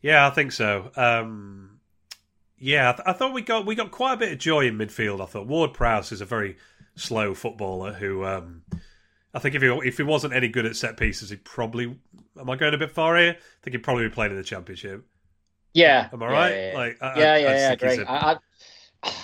[0.00, 0.90] Yeah, I think so.
[0.96, 1.78] Um,
[2.58, 4.78] yeah, I, th- I, thought we got we got quite a bit of joy in
[4.78, 5.20] midfield.
[5.20, 6.56] I thought Ward Prowse is a very
[6.96, 8.62] slow footballer who um,
[9.32, 11.96] I think if he if he wasn't any good at set pieces, he probably
[12.38, 13.32] am I going a bit far here?
[13.32, 15.04] I think he'd probably be playing in the championship.
[15.74, 16.50] Yeah, am I right?
[16.50, 16.78] Yeah, yeah.
[16.78, 17.98] Like, I, yeah, yeah, yeah, great.
[17.98, 18.40] He's, a...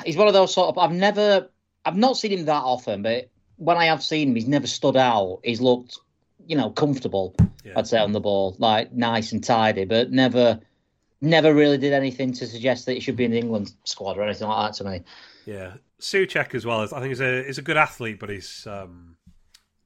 [0.04, 0.78] he's one of those sort of.
[0.78, 1.48] I've never,
[1.84, 4.96] I've not seen him that often, but when I have seen him, he's never stood
[4.96, 5.40] out.
[5.42, 5.98] He's looked
[6.46, 7.34] you know, comfortable.
[7.64, 7.74] Yeah.
[7.76, 10.60] I'd say on the ball, like nice and tidy, but never,
[11.20, 14.22] never really did anything to suggest that he should be in the England squad or
[14.22, 15.02] anything like that to me.
[15.46, 16.82] Yeah, Soucek as well.
[16.82, 19.16] As I think he's a he's a good athlete, but he's um,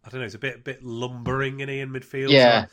[0.05, 2.31] I don't know, he's a bit bit lumbering in he in midfield.
[2.31, 2.71] Yeah, so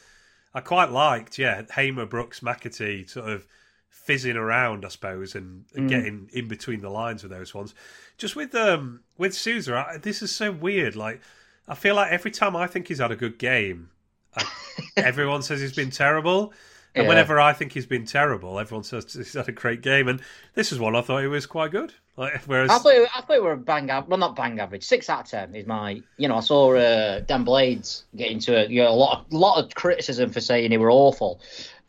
[0.55, 3.45] I quite liked yeah Hamer, Brooks, McAtee sort of
[3.89, 5.89] fizzing around, I suppose, and, and mm.
[5.89, 7.75] getting in between the lines with those ones.
[8.17, 10.95] Just with um with Souza, I, this is so weird.
[10.95, 11.21] Like
[11.67, 13.89] I feel like every time I think he's had a good game,
[14.35, 14.45] I,
[14.97, 16.53] everyone says he's been terrible.
[16.95, 17.09] And yeah.
[17.09, 20.07] whenever I think he's been terrible, everyone says he's had a great game.
[20.07, 20.21] And
[20.53, 21.93] this is one I thought he was quite good.
[22.15, 24.09] Like, whereas I thought I thought we were bang average.
[24.09, 24.83] Well, not bang average.
[24.83, 26.01] Six out of ten is my.
[26.17, 29.33] You know, I saw uh, Dan Blades get into a, you know, a lot of
[29.33, 31.41] lot of criticism for saying he were awful,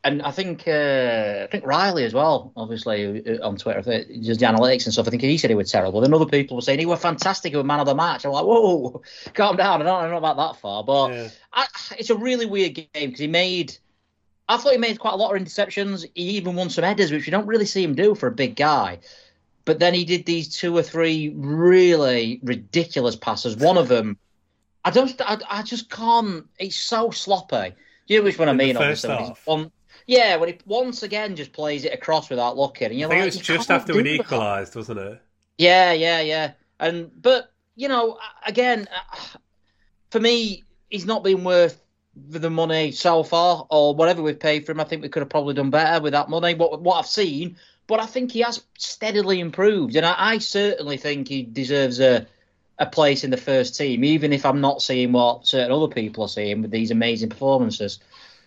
[0.02, 3.82] and I think uh, I think Riley as well, obviously uh, on Twitter,
[4.22, 5.06] just the analytics and stuff.
[5.06, 6.00] I think he said he was terrible.
[6.00, 8.24] Then other people were saying he was fantastic, he was man of the match.
[8.24, 9.02] I'm like, whoa,
[9.34, 9.82] calm down.
[9.82, 11.28] I don't, I don't know about that far, but yeah.
[11.52, 11.66] I,
[11.98, 13.76] it's a really weird game because he made.
[14.48, 16.04] I thought he made quite a lot of interceptions.
[16.14, 18.56] He even won some headers, which you don't really see him do for a big
[18.56, 18.98] guy.
[19.64, 23.56] But then he did these two or three really ridiculous passes.
[23.56, 24.18] One of them,
[24.84, 26.46] I don't, I, I just can't.
[26.58, 27.74] It's so sloppy.
[28.06, 28.76] You know which one I mean?
[28.76, 29.72] Obviously, one,
[30.06, 32.88] yeah, when he once again just plays it across without looking.
[32.88, 35.22] And you're I think like, it was just after we equalised, wasn't it?
[35.56, 36.52] Yeah, yeah, yeah.
[36.78, 39.16] And but you know, again, uh,
[40.10, 41.80] for me, he's not been worth
[42.16, 44.80] the money so far, or whatever we've paid for him.
[44.80, 46.54] I think we could have probably done better with that money.
[46.54, 50.96] What what I've seen, but I think he has steadily improved, and I, I certainly
[50.96, 52.26] think he deserves a
[52.78, 56.24] a place in the first team, even if I'm not seeing what certain other people
[56.24, 58.00] are seeing with these amazing performances.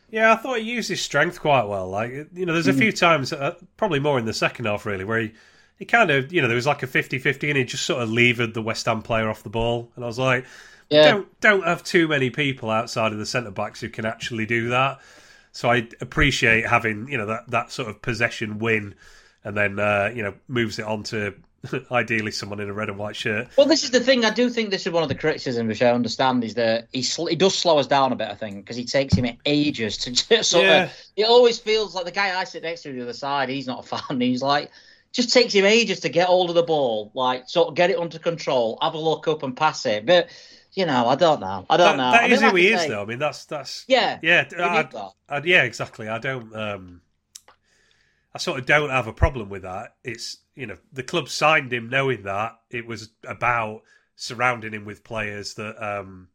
[0.09, 1.87] Yeah, I thought he used his strength quite well.
[1.89, 2.79] Like you know, there's a mm.
[2.79, 5.33] few times, uh, probably more in the second half, really, where he,
[5.77, 8.09] he kind of you know there was like a 50-50 and he just sort of
[8.09, 10.45] levered the West Ham player off the ball, and I was like,
[10.89, 11.11] yeah.
[11.11, 14.69] don't don't have too many people outside of the centre backs who can actually do
[14.69, 14.99] that.
[15.51, 18.95] So I appreciate having you know that that sort of possession win,
[19.43, 21.33] and then uh, you know moves it on to
[21.91, 23.47] ideally someone in a red and white shirt.
[23.57, 24.23] Well, this is the thing.
[24.23, 27.01] I do think this is one of the criticisms which I understand is that he
[27.01, 28.29] sl- he does slow us down a bit.
[28.29, 30.83] I think because he takes him ages to just sort Yeah.
[30.83, 30.93] of.
[31.15, 33.49] It always feels like the guy I sit next to the other side.
[33.49, 34.21] He's not a fan.
[34.21, 34.71] He's like.
[35.13, 37.97] Just takes him ages to get hold of the ball, like sort of get it
[37.97, 40.05] under control, have a look up and pass it.
[40.05, 40.27] But
[40.77, 41.65] you know, I don't know.
[41.69, 42.11] I don't That, know.
[42.11, 43.01] that I mean, is like who he is, say- though.
[43.01, 44.87] I mean, that's that's Yeah, yeah, I.
[45.27, 46.07] I- yeah, exactly.
[46.07, 46.55] I don't.
[46.55, 47.01] Um,
[48.33, 49.95] I sort of don't have a problem with that.
[50.03, 53.81] It's you know the club signed him knowing that it was about
[54.15, 56.27] surrounding him with players that um,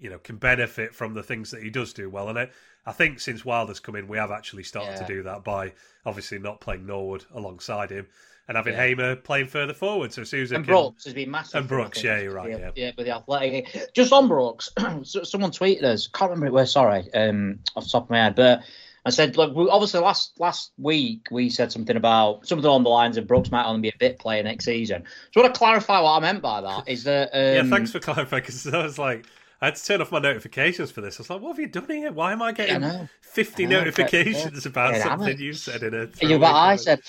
[0.00, 2.28] you know can benefit from the things that he does do well.
[2.28, 2.50] And I,
[2.84, 5.06] I think since Wilder's come in, we have actually started Yeah.
[5.06, 5.72] to do that by
[6.04, 8.08] obviously not playing Norwood alongside him
[8.48, 8.86] and having Yeah.
[8.86, 10.12] Hamer playing further forward.
[10.12, 10.74] So Susan And can.
[10.74, 11.54] Brooks has been massive.
[11.56, 12.70] And I Brooks, yeah, you're right, yeah.
[12.74, 13.92] yeah, with the athletic.
[13.94, 14.70] Just on Brooks,
[15.04, 16.08] someone tweeted us.
[16.08, 16.52] Can't remember it.
[16.52, 16.66] Where?
[16.66, 18.62] Sorry, um, off the top of my head, but
[19.04, 23.16] I said, look, obviously last last week we said something about something along the lines
[23.16, 25.02] of Brooks might only be a bit player next season.
[25.32, 26.88] So I want to clarify what I meant by that.
[26.88, 29.26] Is that um, Yeah, thanks for clarifying because I was like,
[29.60, 31.18] I had to turn off my notifications for this.
[31.18, 32.12] I was like, what have you done here?
[32.12, 33.08] Why am I getting.
[33.22, 34.68] 50 I know, notifications yeah.
[34.70, 36.08] about Yeah, something you said in a.
[36.20, 37.00] Yeah, but I said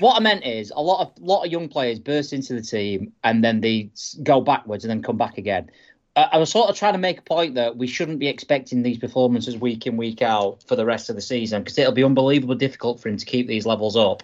[0.00, 3.12] what I meant is a lot of lot of young players burst into the team
[3.24, 3.90] and then they
[4.22, 5.70] go backwards and then come back again.
[6.16, 8.82] I I was sort of trying to make a point that we shouldn't be expecting
[8.82, 12.04] these performances week in week out for the rest of the season because it'll be
[12.04, 14.22] unbelievably difficult for him to keep these levels up.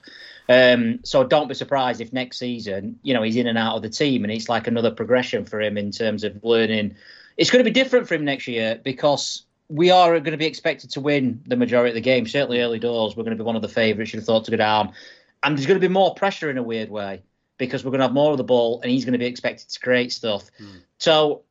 [0.48, 3.82] Um, so don't be surprised if next season, you know, he's in and out of
[3.82, 6.96] the team and it's like another progression for him in terms of learning.
[7.36, 10.46] It's going to be different for him next year because we are going to be
[10.46, 12.26] expected to win the majority of the game.
[12.26, 14.12] Certainly early doors, we're going to be one of the favourites.
[14.12, 14.92] You'd have thought to go down,
[15.44, 17.22] and there's going to be more pressure in a weird way
[17.58, 19.68] because we're going to have more of the ball, and he's going to be expected
[19.68, 20.50] to create stuff.
[20.58, 20.78] Hmm.
[20.98, 21.42] So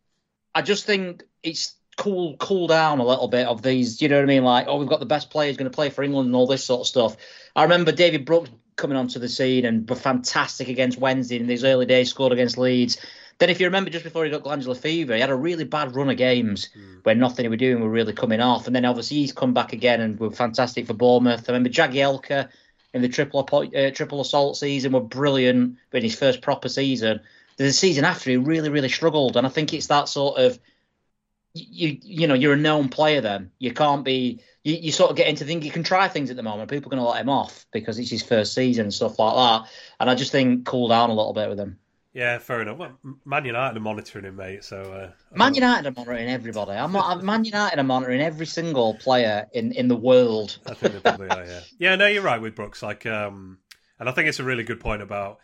[0.53, 4.01] I just think it's cool cool down a little bit of these.
[4.01, 4.43] You know what I mean?
[4.43, 6.65] Like, oh, we've got the best players going to play for England and all this
[6.65, 7.15] sort of stuff.
[7.55, 11.63] I remember David Brooks coming onto the scene and were fantastic against Wednesday in these
[11.63, 12.09] early days.
[12.09, 12.97] Scored against Leeds.
[13.39, 15.95] Then, if you remember, just before he got glandular fever, he had a really bad
[15.95, 16.97] run of games hmm.
[17.03, 18.67] where nothing he was doing were really coming off.
[18.67, 21.47] And then obviously he's come back again and were fantastic for Bournemouth.
[21.47, 22.49] I remember Jagielka
[22.93, 27.21] in the triple uh, triple assault season were brilliant, but in his first proper season,
[27.57, 29.37] the season after he really really struggled.
[29.37, 30.59] And I think it's that sort of
[31.53, 35.17] you you know you're a known player then you can't be you, you sort of
[35.17, 37.21] get into think you can try things at the moment people are going to let
[37.21, 40.65] him off because it's his first season and stuff like that and I just think
[40.65, 41.77] cool down a little bit with him.
[42.13, 42.77] Yeah, fair enough.
[42.77, 42.91] Well,
[43.25, 44.63] Man United are monitoring him, mate.
[44.63, 46.71] So uh, Man United are monitoring everybody.
[46.73, 50.59] I'm not, Man United are monitoring every single player in, in the world.
[50.67, 51.43] I think they probably are.
[51.45, 51.95] Yeah, yeah.
[51.95, 52.83] No, you're right with Brooks.
[52.83, 53.57] Like, um,
[53.99, 55.39] and I think it's a really good point about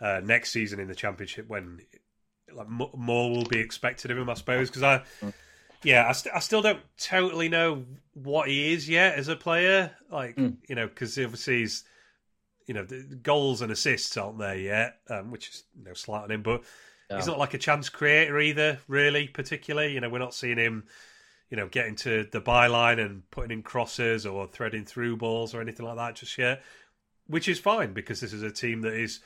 [0.00, 1.80] uh, next season in the championship when
[2.52, 4.70] like mo- more will be expected of him, I suppose.
[4.70, 5.02] Because I,
[5.84, 9.92] yeah, I, st- I still don't totally know what he is yet as a player.
[10.10, 10.56] Like, Mm.
[10.68, 11.84] you know, because obviously he's,
[12.68, 16.30] you know, the goals and assists aren't there yet, um, which is no slight on
[16.30, 16.62] him, but.
[17.16, 19.94] He's not like a chance creator either, really, particularly.
[19.94, 20.84] You know, we're not seeing him,
[21.48, 25.62] you know, getting to the byline and putting in crosses or threading through balls or
[25.62, 26.62] anything like that just yet,
[27.26, 29.20] which is fine because this is a team that is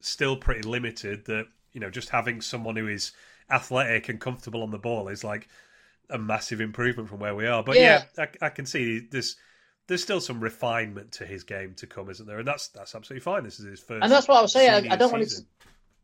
[0.00, 1.24] still pretty limited.
[1.26, 3.12] That, you know, just having someone who is
[3.48, 5.46] athletic and comfortable on the ball is like
[6.10, 7.62] a massive improvement from where we are.
[7.62, 8.26] But yeah, Yeah.
[8.42, 9.36] I, I can see there's.
[9.86, 12.38] There's still some refinement to his game to come, isn't there?
[12.38, 13.44] And that's that's absolutely fine.
[13.44, 14.90] This is his first, And that's what I was saying.
[14.90, 15.42] I, I don't want it to,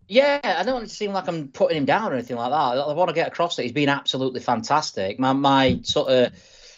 [0.08, 2.50] yeah, I don't want it to seem like I'm putting him down or anything like
[2.50, 2.56] that.
[2.56, 5.18] I want to get across that he's been absolutely fantastic.
[5.18, 6.32] My my sort of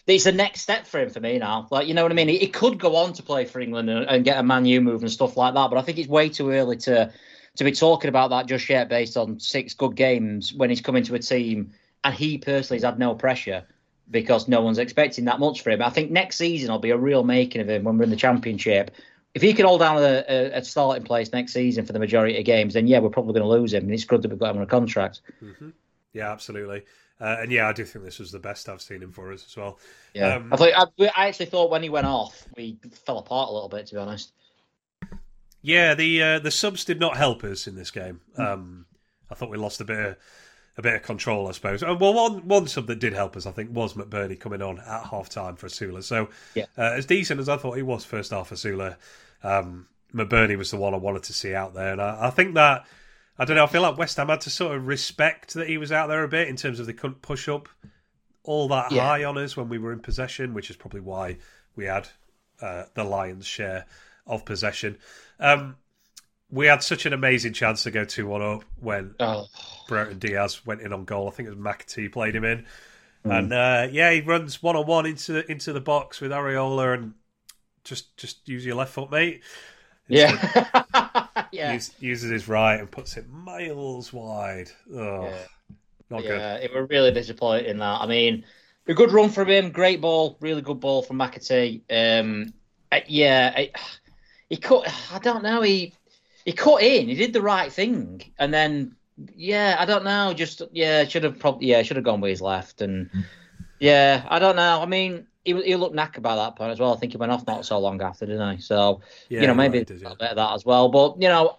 [0.06, 1.66] it's the next step for him for me now.
[1.70, 2.28] Like you know what I mean?
[2.28, 4.80] He, he could go on to play for England and, and get a Man U
[4.80, 7.12] move and stuff like that, but I think it's way too early to
[7.56, 11.02] to be talking about that just yet based on six good games when he's coming
[11.04, 11.72] to a team
[12.04, 13.64] and he personally has had no pressure
[14.10, 15.82] because no one's expecting that much for him.
[15.82, 18.16] I think next season will be a real making of him when we're in the
[18.16, 18.90] championship.
[19.34, 22.38] If he can hold down a, a, a starting place next season for the majority
[22.38, 23.84] of games, then yeah, we're probably going to lose him.
[23.84, 25.22] And it's good that we've got him on a contract.
[26.12, 26.82] Yeah, absolutely.
[27.18, 29.46] Uh, and yeah, I do think this was the best I've seen him for us
[29.46, 29.78] as well.
[30.12, 33.48] Yeah, Um, I, thought, I, I actually thought when he went off, we fell apart
[33.48, 34.32] a little bit, to be honest.
[35.62, 38.20] Yeah, the uh, the subs did not help us in this game.
[38.36, 38.86] Um,
[39.30, 40.16] I thought we lost a bit of,
[40.76, 41.82] a bit of control, I suppose.
[41.82, 44.78] Uh, well, one one sub that did help us, I think, was McBurnie coming on
[44.80, 46.02] at half time for Sula.
[46.02, 46.64] So, Yeah.
[46.78, 48.96] uh, as decent as I thought he was first half for Sula,
[49.42, 52.54] um, McBurnie was the one I wanted to see out there, and I, I think
[52.54, 52.86] that
[53.38, 53.64] I don't know.
[53.64, 56.22] I feel like West Ham had to sort of respect that he was out there
[56.22, 57.68] a bit in terms of they couldn't push up
[58.44, 59.02] all that Yeah.
[59.06, 61.38] high on us when we were in possession, which is probably why
[61.74, 62.08] we had
[62.60, 63.86] uh, the Lions' share
[64.26, 64.98] of possession.
[65.40, 65.76] Um,
[66.52, 69.46] we had such an amazing chance to go 2 1 up when Oh,
[69.88, 71.26] Brereton Diaz went in on goal.
[71.28, 72.66] I think it was McAtee played him in.
[73.24, 73.30] Hmm.
[73.30, 77.14] And uh, yeah, he runs one on one into into the box with Areola and
[77.84, 79.42] just just use your left foot, mate.
[80.08, 81.26] yeah.
[81.52, 81.72] yeah.
[81.74, 84.70] Use, uses his right and puts it miles wide.
[84.94, 85.38] Oh, Yeah.
[86.10, 86.38] not good.
[86.38, 88.00] yeah, it was really disappointing that.
[88.00, 88.44] I mean,
[88.88, 91.82] a good run from him, great ball, really good ball from McAtee.
[91.90, 92.52] Um,
[92.90, 93.66] uh, yeah,
[94.48, 94.86] he cut.
[95.12, 95.62] I don't know.
[95.62, 95.94] He
[96.44, 97.08] he cut in.
[97.08, 98.96] He did the right thing, and then
[99.36, 100.32] yeah, I don't know.
[100.34, 103.10] Just yeah, should have probably yeah should have gone with his left, and
[103.78, 104.80] yeah, I don't know.
[104.80, 105.26] I mean.
[105.44, 106.94] He, he looked knackered by that point as well.
[106.94, 108.62] I think he went off not so long after, didn't he?
[108.62, 110.14] So Yeah, you know, maybe have, a yeah.
[110.16, 110.88] bit of that as well.
[110.88, 111.56] But you know,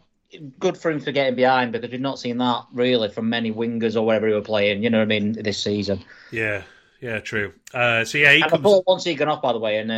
[0.57, 3.97] good for him for getting behind because we've not seen that really from many wingers
[3.97, 4.83] or whatever he were playing.
[4.83, 5.33] You know what I mean?
[5.33, 6.01] This season.
[6.31, 6.63] Yeah,
[7.01, 7.51] yeah, true.
[7.73, 8.63] Uh, so yeah, he And the comes.
[8.63, 9.91] ball once he got off, by the way, and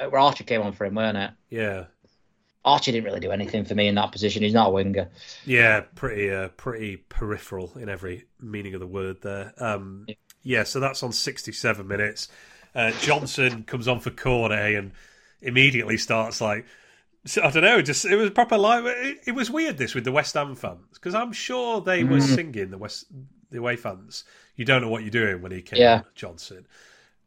[0.00, 1.30] um, Archer came on for him, weren't it?
[1.48, 1.84] Yeah,
[2.64, 4.42] Archer didn't really do anything for me in that position.
[4.42, 5.10] He's not a winger.
[5.46, 9.54] yeah, pretty, uh, pretty peripheral in every meaning of the word there.
[9.58, 10.06] Um,
[10.42, 12.28] yeah, so that's on sixty-seven minutes.
[12.74, 14.92] Uh, Johnson comes on for Cornet and
[15.40, 16.66] immediately starts like.
[17.42, 17.82] I don't know.
[17.82, 20.80] Just it was proper like It, it was weird this with the West Ham fans
[20.94, 22.34] because I'm sure they were Mm.
[22.34, 23.06] singing the West
[23.50, 24.24] the away fans.
[24.56, 25.94] You don't know what you're doing when he came Yeah.
[25.96, 26.66] on, Johnson.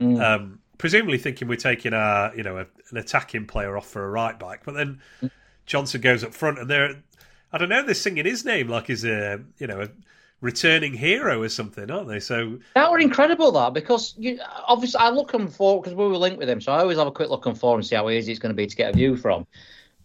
[0.02, 0.22] Mm.
[0.24, 4.10] um, presumably thinking we're taking our, you know, a, an attacking player off for a
[4.10, 5.00] right back, but then
[5.68, 6.96] Johnson goes up front, and they're,
[7.54, 9.90] I don't know, they're singing his name like he's a, you know, a
[10.42, 12.20] returning hero or something, aren't they?
[12.20, 16.18] So That were incredible, that because you obviously I look him for because we were
[16.18, 18.10] linked with him, so I always have a quick look on for and see how
[18.10, 19.46] easy it's going to be to get a view from.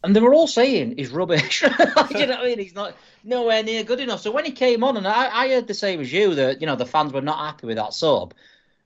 [0.04, 1.62] And they were all saying he's rubbish.
[1.62, 2.58] you know what I mean?
[2.58, 4.20] He's not nowhere near good enough.
[4.20, 6.66] So when he came on, and I, I heard the same as you that you
[6.66, 8.34] know the fans were not happy with that sub.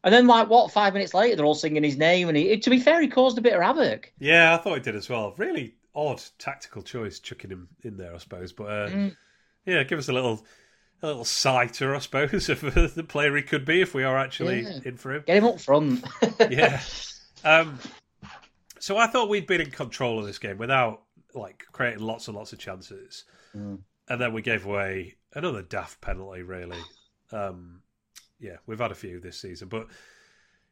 [0.03, 2.71] And then like what five minutes later they're all singing his name, and he to
[2.71, 4.13] be fair he caused a bit of havoc.
[4.19, 5.35] yeah, I thought he did as well.
[5.37, 8.53] Really odd tactical choice, chucking him in there, I suppose.
[8.53, 9.17] But uh, Mm.
[9.67, 10.45] yeah, give us a little,
[11.03, 12.61] a little sighter, I suppose, of
[12.95, 14.79] the player he could be if we are actually Yeah.
[14.85, 15.25] in for him.
[15.27, 16.05] Get him up front.
[16.51, 16.81] yeah.
[17.43, 17.79] Um,
[18.79, 21.03] so I thought we'd been in control of this game without
[21.35, 23.25] like creating lots and lots of chances,
[23.57, 23.81] Mm.
[24.09, 26.43] and then we gave away another daft penalty.
[26.43, 26.79] Really,
[27.33, 27.81] um,
[28.40, 29.87] yeah, we've had a few this season, but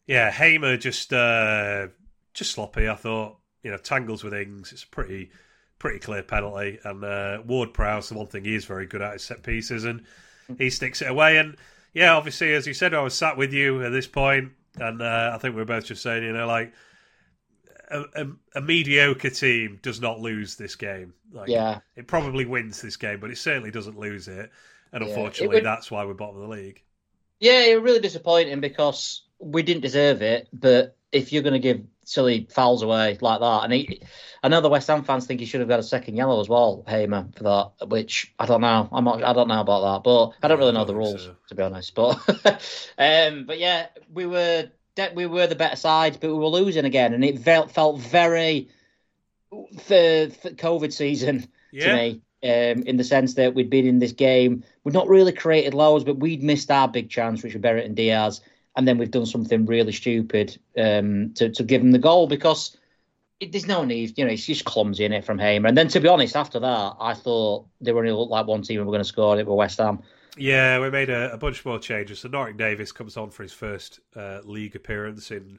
[0.06, 1.88] yeah, Hamer just uh,
[2.34, 2.88] just sloppy.
[2.88, 4.72] I thought you know tangles with Ings.
[4.72, 5.30] It's a pretty
[5.78, 9.16] pretty clear penalty, and uh, Ward Prowse, the one thing he is very good at
[9.16, 10.04] is set pieces, and
[10.58, 11.36] he sticks it away.
[11.36, 11.56] And
[11.94, 15.32] yeah, obviously, as you said, I was sat with you at this point, and uh,
[15.34, 16.72] I think we are both just saying, you know, like
[17.90, 18.26] a, a,
[18.56, 21.14] a mediocre team does not lose this game.
[21.32, 21.80] Like, yeah.
[21.96, 24.50] it probably wins this game, but it certainly doesn't lose it.
[24.92, 26.82] And Yeah, it unfortunately, would- that's why we're bottom of the league.
[27.40, 30.48] Yeah, it was really disappointing because we didn't deserve it.
[30.52, 34.02] But if you're going to give silly fouls away like that, and he,
[34.42, 36.48] I know the West Ham fans think he should have got a second yellow as
[36.48, 37.44] well, Hamer, for
[37.78, 37.88] that.
[37.88, 38.88] Which I don't know.
[38.90, 39.22] I'm not.
[39.22, 41.36] I don't know about that, but I don't really know the rules so.
[41.48, 41.94] to be honest.
[41.94, 42.18] But
[42.98, 46.84] um, but yeah, we were de- we were the better side, but we were losing
[46.84, 48.68] again, and it felt felt very
[49.50, 54.12] for, for COVID season to me, um, in the sense that we'd been in this
[54.12, 54.62] game.
[54.84, 58.40] We'd not really created loads, but we'd missed our big chance, which were Brereton Diaz,
[58.76, 62.76] and then we've done something really stupid um, to to give them the goal because
[63.40, 64.16] it, there's no need.
[64.16, 65.68] You know, it's just clumsy in it from Hamer.
[65.68, 68.62] And then to be honest, after that, I thought they were only looked like one
[68.62, 70.02] team and were going to score, and it were West Ham.
[70.38, 72.20] yeah, we made a, a bunch more changes.
[72.20, 75.58] So Norrington-Davies comes on for his first uh, league appearance in,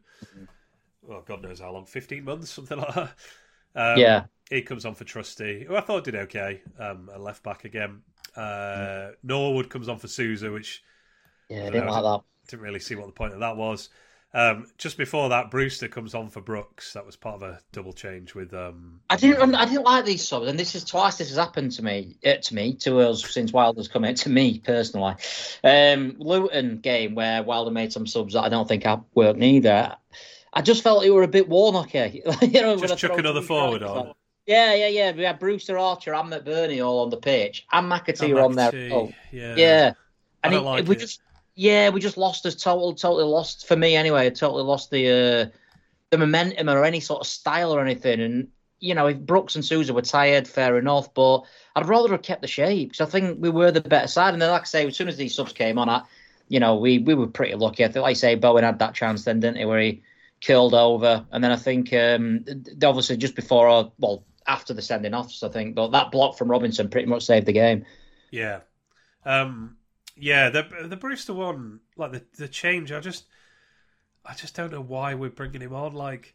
[1.09, 3.11] oh God knows how long, fifteen months, something like that.
[3.75, 7.43] Um, yeah, he comes on for Trusty, who I thought did okay, um, a left
[7.43, 8.01] back again.
[8.35, 10.83] Uh, Norwood comes on for Souza, which
[11.49, 12.49] yeah, I didn't know, like that.
[12.49, 13.89] didn't really see what the point of that was.
[14.31, 16.93] Um, just before that, Brewster comes on for Brooks.
[16.93, 18.53] That was part of a double change with.
[18.53, 19.55] Um, I didn't.
[19.55, 22.17] I didn't like these subs, and this is twice this has happened to me.
[22.23, 24.13] Uh, to me, to us since Wilder's come in.
[24.15, 25.15] To me personally,
[25.63, 29.95] um, Luton game where Wilder made some subs that I don't think have worked neither.
[30.53, 32.21] I just felt it were a bit Warnocky.
[32.53, 34.13] you know, just chuck another forward on.
[34.49, 35.11] Yeah, yeah, yeah.
[35.11, 38.71] We had Brewster Archer and McBurnie all on the pitch, and McAtee were on there.
[38.91, 39.93] Oh, yeah, yeah,
[40.43, 40.99] and it- like we it.
[40.99, 41.21] just
[41.53, 44.25] yeah, we just lost us total, totally lost for me anyway.
[44.25, 45.57] I totally lost the uh,
[46.09, 48.21] the momentum or any sort of style or anything.
[48.21, 48.47] And
[48.79, 51.41] you know, if Brooks and Souza were tired, fair enough, but
[51.75, 54.33] I'd rather have kept the shape because I think we were the better side.
[54.33, 56.01] And then, like I say, as soon as these subs came on, I,
[56.47, 57.85] you know, we we were pretty lucky.
[57.85, 60.01] I think, like I say, Bowen had that chance then, didn't he, where he
[60.43, 62.45] curled over, and then I think um,
[62.83, 66.49] obviously just before, or, well, after the sending offs, I think, but that block from
[66.49, 67.85] Robinson pretty much saved the game.
[68.31, 68.61] Yeah.
[69.23, 69.77] Um,
[70.17, 73.25] yeah, the the Brewster one, like the the change, I just
[74.25, 75.93] I just don't know why we're bringing him on.
[75.93, 76.33] Like,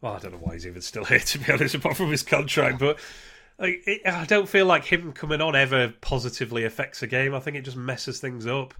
[0.00, 2.24] well, I don't know why he's even still here to be honest, apart from his
[2.24, 2.80] contract.
[2.80, 2.98] But
[3.58, 7.34] like, it, I don't feel like him coming on ever positively affects a game.
[7.34, 8.74] I think it just messes things up.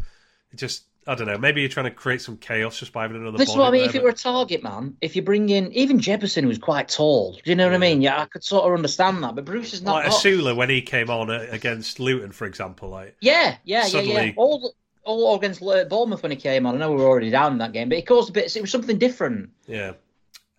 [0.51, 1.38] It just I don't know.
[1.38, 3.38] Maybe you're trying to create some chaos just by having another.
[3.38, 3.81] This is what I mean.
[3.81, 6.90] There, if it were a target man, if you bring in even Jebbison, who's quite
[6.90, 8.03] tall, do you know what I mean?
[8.03, 9.35] Yeah, I could sort of understand that.
[9.35, 10.05] But Bruce is not.
[10.05, 12.90] Like Osula when he came on against Luton, for example.
[12.90, 14.12] Like yeah, yeah, suddenly...
[14.12, 14.33] yeah, yeah.
[14.37, 16.75] All all against Bournemouth when he came on.
[16.75, 18.55] I know we were already down in that game, but it caused a bit.
[18.55, 19.49] It was something different.
[19.66, 19.92] Yeah.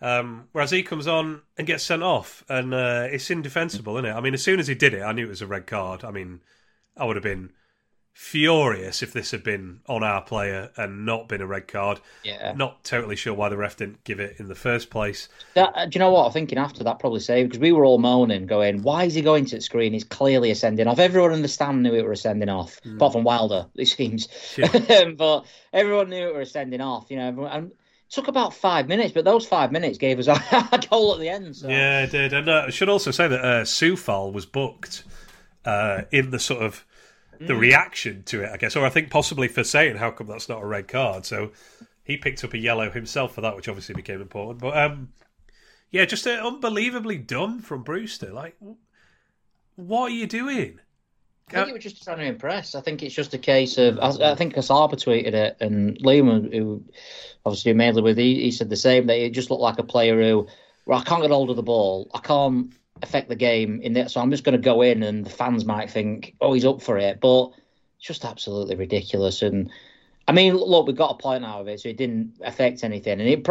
[0.02, 4.14] Um, whereas he comes on and gets sent off, and uh, it's indefensible, isn't it?
[4.14, 6.04] I mean, as soon as he did it, I knew it was a red card.
[6.04, 6.42] I mean,
[6.98, 7.52] I would have been
[8.20, 12.02] furious if this had been on our player and not been a red card.
[12.22, 12.52] Yeah.
[12.54, 15.30] Not totally sure why the ref didn't give it in the first place.
[15.54, 17.86] That, uh, do you know what I'm thinking after that probably saved because we were
[17.86, 19.94] all moaning, going, "Why is he going to the screen?
[19.94, 22.98] He's clearly ascending off." Everyone in the stand knew it were ascending off, mm.
[22.98, 24.28] apart from Wilder, it seems.
[24.58, 25.06] Yeah.
[25.18, 27.10] but everyone knew it were ascending off.
[27.10, 27.72] You know, everyone, and
[28.10, 30.28] took about five minutes, but those five minutes gave us
[30.74, 31.56] a goal at the end.
[31.56, 31.70] So.
[31.70, 32.34] Yeah, it did.
[32.34, 35.06] And uh, I should also say that uh, Coufal was booked
[35.64, 36.86] uh, in the sort of
[37.40, 37.60] the mm.
[37.60, 40.62] reaction to it, I guess, or I think possibly for saying how come that's not
[40.62, 41.26] a red card.
[41.26, 41.52] So
[42.04, 44.60] he picked up a yellow himself for that, which obviously became important.
[44.60, 45.10] But um,
[45.92, 48.32] yeah, just uh, unbelievably dumb from Brewster.
[48.32, 48.58] Like,
[49.76, 50.80] what are you doing?
[51.50, 52.76] I think it was just trying to impress.
[52.76, 53.98] I think it's just a case of.
[54.00, 56.84] I, I think Kasaba tweeted it, and Liam, who
[57.46, 59.08] obviously mainly with, he, he said the same.
[59.08, 60.48] That it just looked like a player who,
[60.86, 62.12] well, I can't get hold of the ball.
[62.14, 62.72] I can't
[63.02, 64.12] affect the game in that.
[64.12, 66.82] So I'm just going to go in, and the fans might think, "Oh, he's up
[66.82, 67.52] for it," but
[67.98, 69.42] it's just absolutely ridiculous.
[69.42, 69.70] And
[70.28, 73.20] I mean, look, we got a point out of it, so it didn't affect anything.
[73.20, 73.48] And it,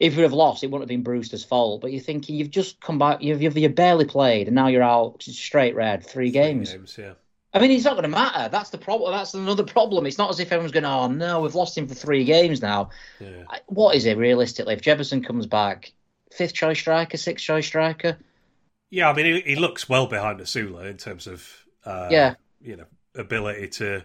[0.00, 1.80] if we have lost, it wouldn't have been Brewster's fault.
[1.80, 4.82] But you're thinking you've just come back, you've you've, you've barely played, and now you're
[4.82, 6.72] out straight red, three, three games.
[6.72, 7.12] games yeah.
[7.52, 8.48] I mean, it's not going to matter.
[8.48, 9.12] That's the problem.
[9.12, 10.06] That's another problem.
[10.06, 12.90] It's not as if everyone's going, "Oh no, we've lost him for three games now."
[13.20, 13.44] Yeah.
[13.66, 14.74] What is it realistically?
[14.74, 15.92] If Jefferson comes back,
[16.32, 18.18] fifth choice striker, sixth choice striker,
[18.94, 22.76] yeah, I mean, he, he looks well behind Osula in terms of uh, yeah, you
[22.76, 22.84] know,
[23.16, 24.04] ability to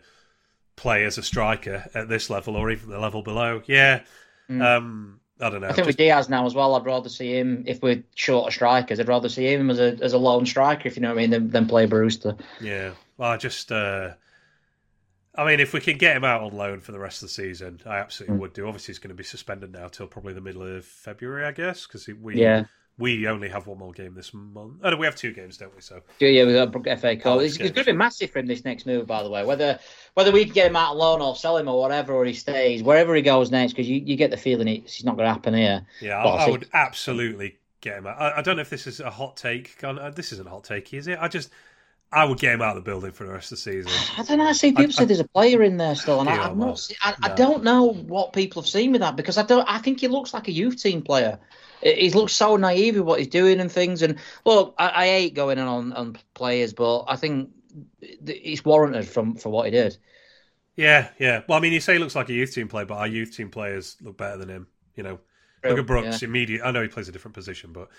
[0.75, 3.61] play as a striker at this level or even the level below.
[3.67, 4.01] Yeah,
[4.49, 4.63] mm.
[4.63, 5.67] um, I don't know.
[5.67, 5.87] I think just...
[5.87, 8.99] with Diaz now as well, I'd rather see him if we're short of strikers.
[8.99, 11.21] I'd rather see him as a as a lone striker, if you know what I
[11.21, 12.35] mean, than, than play Brewster.
[12.59, 13.71] Yeah, well, I just.
[13.71, 14.13] Uh...
[15.35, 17.33] I mean, if we can get him out on loan for the rest of the
[17.33, 18.39] season, I absolutely mm.
[18.39, 18.67] would do.
[18.67, 21.85] Obviously, he's going to be suspended now till probably the middle of February, I guess,
[21.85, 22.65] because we yeah
[22.99, 24.81] we only have one more game this month.
[24.83, 25.81] Oh, no, we have two games, don't we?
[25.81, 27.25] So yeah, yeah, we got FA Cup.
[27.25, 29.45] Oh, it's, it's going to be massive for him this next move, by the way.
[29.45, 29.79] Whether
[30.13, 32.83] whether we can get him out alone or sell him or whatever, or he stays
[32.83, 35.53] wherever he goes next, because you, you get the feeling it's not going to happen
[35.53, 35.85] here.
[36.01, 38.19] Yeah, I, I, I would absolutely get him out.
[38.19, 39.81] I, I, don't know if this is a hot take.
[39.81, 41.17] Uh, this isn't a hot take, is it?
[41.19, 41.49] I just.
[42.11, 43.91] I would get him out of the building for the rest of the season.
[44.17, 44.47] I don't know.
[44.47, 46.79] I see people say there's a player in there still, and I, have not.
[46.79, 47.15] Seen, I, no.
[47.21, 49.63] I don't know what people have seen with that because I don't.
[49.69, 51.39] I think he looks like a youth team player
[51.81, 54.01] he looks so naive with what he's doing and things.
[54.01, 57.49] And well, I, I hate going on on players, but I think
[58.01, 59.97] it's warranted from for what he did.
[60.75, 61.41] Yeah, yeah.
[61.47, 63.35] Well, I mean, you say he looks like a youth team player, but our youth
[63.35, 64.67] team players look better than him.
[64.95, 65.19] You know,
[65.61, 66.21] True, look at Brooks.
[66.21, 66.29] Yeah.
[66.29, 66.61] Immediate.
[66.63, 67.89] I know he plays a different position, but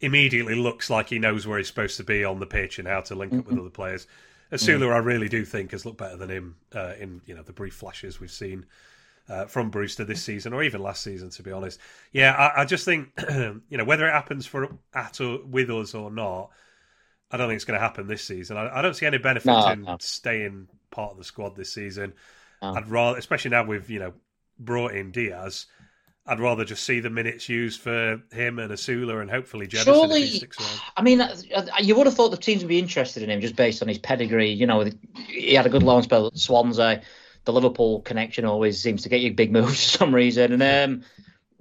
[0.00, 3.00] immediately looks like he knows where he's supposed to be on the pitch and how
[3.02, 3.40] to link mm-hmm.
[3.40, 4.06] up with other players.
[4.52, 4.94] Osula, mm-hmm.
[4.94, 7.74] I really do think has looked better than him uh, in you know the brief
[7.74, 8.66] flashes we've seen
[9.28, 11.80] uh, from Brewster this season or even last season, to be honest.
[12.12, 15.94] Yeah, I, I just think you know whether it happens for at or with us
[15.94, 16.50] or not,
[17.30, 18.56] I don't think it's going to happen this season.
[18.56, 19.96] I, I don't see any benefit no, in no.
[20.00, 22.14] staying part of the squad this season.
[22.62, 22.74] No.
[22.74, 24.12] I'd rather, especially now we've you know
[24.58, 25.66] brought in Diaz.
[26.28, 30.42] I'd rather just see the minutes used for him and Osula and hopefully Jebbison Surely,
[30.96, 31.36] I mean, uh,
[31.80, 33.98] you would have thought the teams would be interested in him just based on his
[33.98, 34.50] pedigree.
[34.50, 34.90] You know,
[35.28, 37.02] he had a good loan spell at Swansea
[37.46, 40.60] the Liverpool connection always seems to get you big moves for some reason.
[40.60, 41.02] And um,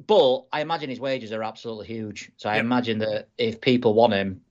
[0.06, 2.32] but I imagine his wages are absolutely huge.
[2.36, 4.42] So I imagine that if people want him,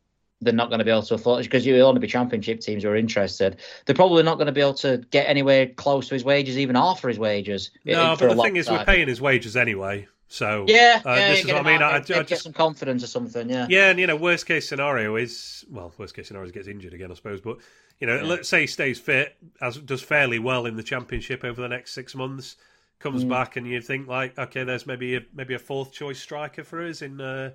[0.41, 2.83] they're not going to be able to afford it because you'll only be championship teams
[2.83, 3.61] who are interested.
[3.85, 6.77] They're probably not going to be able to get anywhere close to his wages, even
[6.77, 7.71] after his wages.
[7.85, 8.79] No, but the thing is, time.
[8.79, 10.07] we're paying his wages anyway.
[10.29, 11.83] So yeah, uh, yeah this is what I mean.
[11.83, 13.49] I, I, just get some confidence or something.
[13.49, 16.67] Yeah, yeah, and you know, worst case scenario is well, worst case scenario is gets
[16.67, 17.41] injured again, I suppose.
[17.41, 17.59] But
[18.01, 18.23] you know, yeah.
[18.23, 21.93] let's say he stays fit, as does fairly well in the championship over the next
[21.93, 22.57] six months,
[22.99, 23.29] comes mm.
[23.29, 26.83] back, and you think like, okay, there's maybe a, maybe a fourth choice striker for
[26.83, 27.51] us in uh,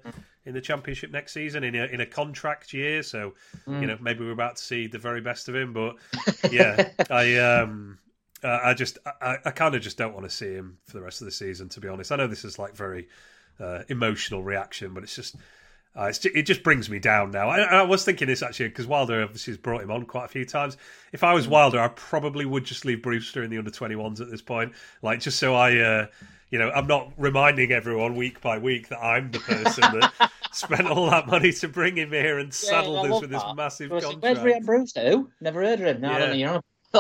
[0.45, 3.03] in the championship next season in a in a contract year.
[3.03, 3.33] So
[3.67, 3.81] mm.
[3.81, 5.73] you know, maybe we're about to see the very best of him.
[5.73, 5.95] But
[6.51, 7.97] yeah, I um.
[8.43, 11.03] Uh, I just, I, I kind of just don't want to see him for the
[11.03, 11.69] rest of the season.
[11.69, 13.07] To be honest, I know this is like very
[13.59, 15.35] uh, emotional reaction, but it's just
[15.95, 17.49] uh, it just brings me down now.
[17.49, 20.29] I, I was thinking this actually because Wilder obviously has brought him on quite a
[20.29, 20.77] few times.
[21.11, 21.51] If I was mm.
[21.51, 25.19] Wilder, I probably would just leave Brewster in the under 21s at this point, like
[25.19, 26.07] just so I, uh,
[26.51, 30.87] you know, I'm not reminding everyone week by week that I'm the person that spent
[30.87, 33.43] all that money to bring him here and saddled yeah, us with that.
[33.45, 34.41] this massive contract.
[34.43, 35.09] Where's Brewster?
[35.09, 35.29] Who?
[35.41, 36.01] Never heard of him.
[36.01, 36.15] No, yeah.
[36.15, 36.61] I don't know.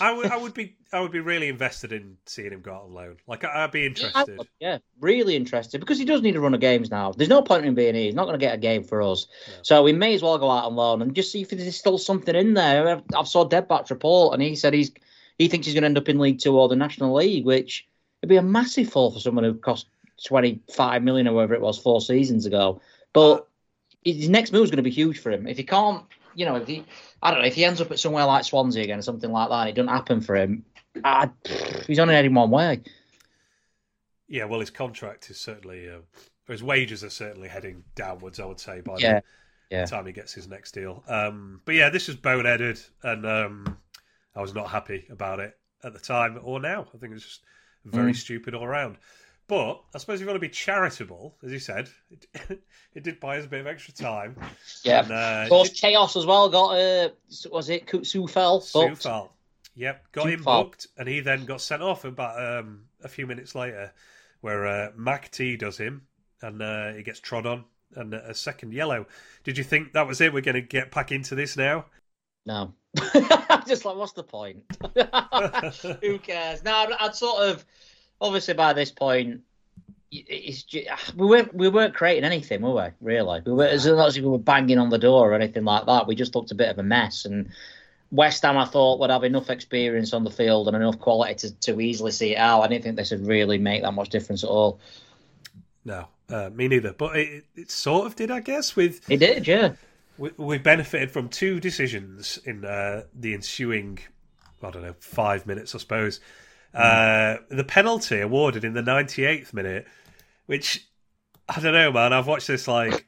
[0.00, 2.84] I would, I would be, I would be really invested in seeing him go out
[2.84, 3.16] on loan.
[3.26, 4.38] Like, I'd be interested.
[4.60, 7.10] Yeah, yeah, really interested because he does need a run of games now.
[7.10, 8.04] There's no point in being here.
[8.04, 9.54] He's not going to get a game for us, no.
[9.62, 11.98] so we may as well go out on loan and just see if there's still
[11.98, 13.02] something in there.
[13.16, 14.92] I've, saw Deadback's report, and he said he's
[15.38, 17.88] he thinks he's going to end up in League Two or the National League, which
[18.20, 19.86] would be a massive fall for someone who cost
[20.26, 22.80] 25 million or whatever it was four seasons ago.
[23.12, 23.40] But uh,
[24.04, 25.46] his next move is going to be huge for him.
[25.46, 26.04] If he can't,
[26.34, 26.84] you know, if he,
[27.22, 29.48] I don't know, if he ends up at somewhere like Swansea again or something like
[29.48, 30.64] that, and it doesn't happen for him,
[31.04, 31.30] I,
[31.86, 32.80] he's only heading one way.
[34.28, 36.00] Yeah, well, his contract is certainly, uh,
[36.46, 38.40] his wages are certainly heading downwards.
[38.40, 39.20] I would say by yeah.
[39.70, 39.84] the yeah.
[39.86, 41.02] time he gets his next deal.
[41.08, 43.78] Um, but yeah, this was boneheaded, and um,
[44.34, 46.86] I was not happy about it at the time or now.
[46.94, 47.44] I think it's just
[47.84, 48.16] very mm.
[48.16, 48.98] stupid all around.
[49.50, 51.90] But I suppose you've got to be charitable, as you said.
[52.08, 52.62] It,
[52.94, 54.36] it did buy us a bit of extra time.
[54.84, 55.02] Yeah.
[55.02, 57.08] And, uh, of course, Chaos as well got, uh,
[57.50, 58.30] was it Coufal?
[58.30, 59.28] Coufal.
[59.74, 63.56] Yep, got him booked, and he then got sent off about um, a few minutes
[63.56, 63.92] later,
[64.40, 66.02] where uh, McAtee does him,
[66.42, 67.64] and uh, he gets trod on,
[67.96, 69.06] and a second yellow.
[69.42, 70.32] Did you think that was it?
[70.32, 71.86] We're going to get back into this now?
[72.46, 72.72] No.
[73.14, 74.62] I'm just like, what's the point?
[76.02, 76.62] Who cares?
[76.62, 77.64] No, I'd sort of
[78.20, 79.40] obviously by this point,
[80.12, 82.88] it's just, we weren't we weren't creating anything, were we?
[83.00, 85.86] Really, we were as long as we were banging on the door or anything like
[85.86, 86.08] that.
[86.08, 87.24] We just looked a bit of a mess.
[87.24, 87.50] And
[88.10, 91.54] West Ham, I thought, would have enough experience on the field and enough quality to,
[91.60, 92.62] to easily see it out.
[92.62, 94.80] I didn't think this would really make that much difference at all.
[95.84, 96.92] No, uh, me neither.
[96.92, 98.74] But it, it sort of did, I guess.
[98.74, 99.74] With it did, yeah.
[100.18, 104.00] We, we benefited from two decisions in uh, the ensuing,
[104.60, 106.18] I don't know, five minutes, I suppose.
[106.74, 109.86] Uh, the penalty awarded in the 98th minute,
[110.46, 110.86] which
[111.48, 112.12] I don't know, man.
[112.12, 113.06] I've watched this like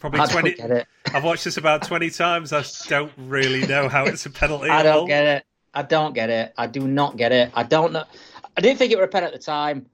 [0.00, 0.84] probably I 20.
[1.14, 2.52] I've watched this about 20 times.
[2.52, 4.70] I don't really know how it's a penalty.
[4.70, 5.44] I don't get it.
[5.72, 6.54] I don't get it.
[6.56, 7.50] I do not get it.
[7.54, 8.04] I don't know.
[8.56, 9.86] I didn't think it was a pen at the time.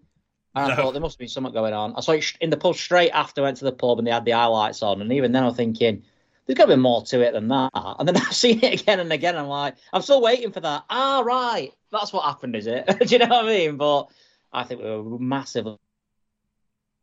[0.55, 0.75] And no.
[0.75, 1.95] I thought there must be something going on.
[1.97, 4.13] I saw it in the pub straight after I went to the pub and they
[4.13, 5.01] had the highlights on.
[5.01, 6.03] And even then I'm thinking,
[6.47, 7.71] there's got to be more to it than that.
[7.75, 9.35] And then I've seen it again and again.
[9.35, 10.85] And I'm like, I'm still waiting for that.
[10.91, 11.73] Ah, right.
[11.93, 12.87] That's what happened, is it?
[13.07, 13.77] Do you know what I mean?
[13.77, 14.09] But
[14.53, 15.67] I think we were massive.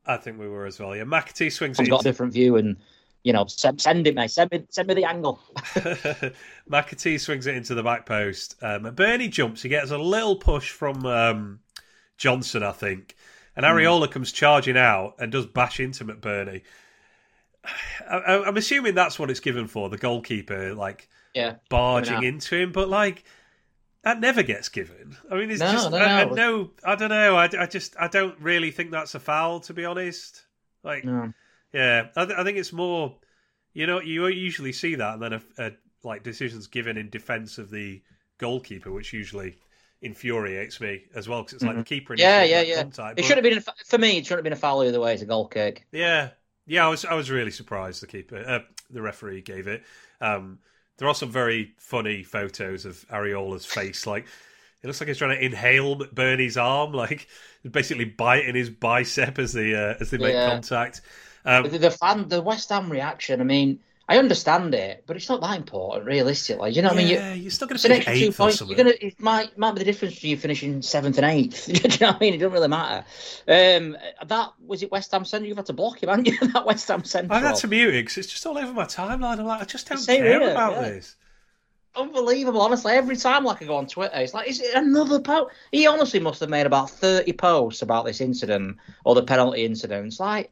[0.05, 0.95] I think we were as well.
[0.95, 1.79] Yeah, McAtee swings.
[1.79, 1.83] It.
[1.83, 2.77] I've got a different view, and
[3.23, 4.31] you know, send, send it, mate.
[4.31, 5.39] Send me, send me the angle.
[6.69, 8.55] McAtee swings it into the back post.
[8.61, 9.61] Um, Bernie jumps.
[9.61, 11.59] He gets a little push from um,
[12.17, 13.15] Johnson, I think,
[13.55, 14.11] and Areola mm.
[14.11, 16.63] comes charging out and does bash into McBurnie.
[18.09, 22.71] I, am assuming that's what it's given for the goalkeeper, like yeah, barging into him.
[22.71, 23.23] But like
[24.03, 25.17] that never gets given.
[25.29, 27.35] I mean, it's no, just no, I, I, no, I don't know.
[27.35, 30.45] I, I just I don't really think that's a foul, to be honest.
[30.83, 31.33] Like, no.
[31.73, 33.15] yeah, I, th- I think it's more.
[33.73, 35.71] You know, you usually see that, and then a, a,
[36.03, 38.01] like decisions given in defence of the
[38.37, 39.57] goalkeeper, which usually
[40.01, 41.79] infuriates me as well because it's like mm-hmm.
[41.79, 42.15] the keeper.
[42.15, 42.81] Yeah, yeah, yeah.
[42.83, 43.25] Contact, it but...
[43.25, 44.17] should have been a, for me.
[44.17, 45.13] It should have been a foul either way.
[45.13, 45.85] It's a goal kick.
[45.91, 46.29] Yeah,
[46.65, 46.85] yeah.
[46.85, 49.83] I was I was really surprised the keeper, uh, the referee gave it.
[50.21, 50.59] Um,
[50.99, 54.05] there are some very funny photos of Areola's face.
[54.05, 54.25] Like
[54.83, 57.27] it looks like he's trying to inhale Bernie's arm, like
[57.69, 60.49] basically biting his bicep as they uh, as they make yeah.
[60.49, 61.01] contact.
[61.45, 63.41] Um, the, the, fan, the West Ham reaction.
[63.41, 63.79] I mean,
[64.09, 66.71] I understand it, but it's not that important, realistically.
[66.71, 67.41] You know what yeah, I mean?
[67.43, 68.59] You, are still going to finish eighth two points.
[68.59, 69.05] You're going to.
[69.05, 71.67] It might might be the difference between you finishing seventh and eighth.
[71.67, 72.33] Do you know what I mean?
[72.33, 73.05] It doesn't really matter.
[73.47, 73.95] Um,
[74.25, 74.91] that was it.
[74.91, 75.45] West Ham Centre.
[75.45, 76.39] You've had to block him, haven't you?
[76.53, 77.31] that West Ham Centre.
[77.31, 79.37] I've had to mute it because it's just all over my timeline.
[79.37, 80.89] I'm like, I just don't care here, about yeah.
[80.89, 81.15] this.
[81.95, 82.93] Unbelievable, honestly.
[82.93, 85.53] Every time like I go on Twitter, it's like, is it another post?
[85.71, 90.07] He honestly must have made about thirty posts about this incident or the penalty incident.
[90.07, 90.49] It's like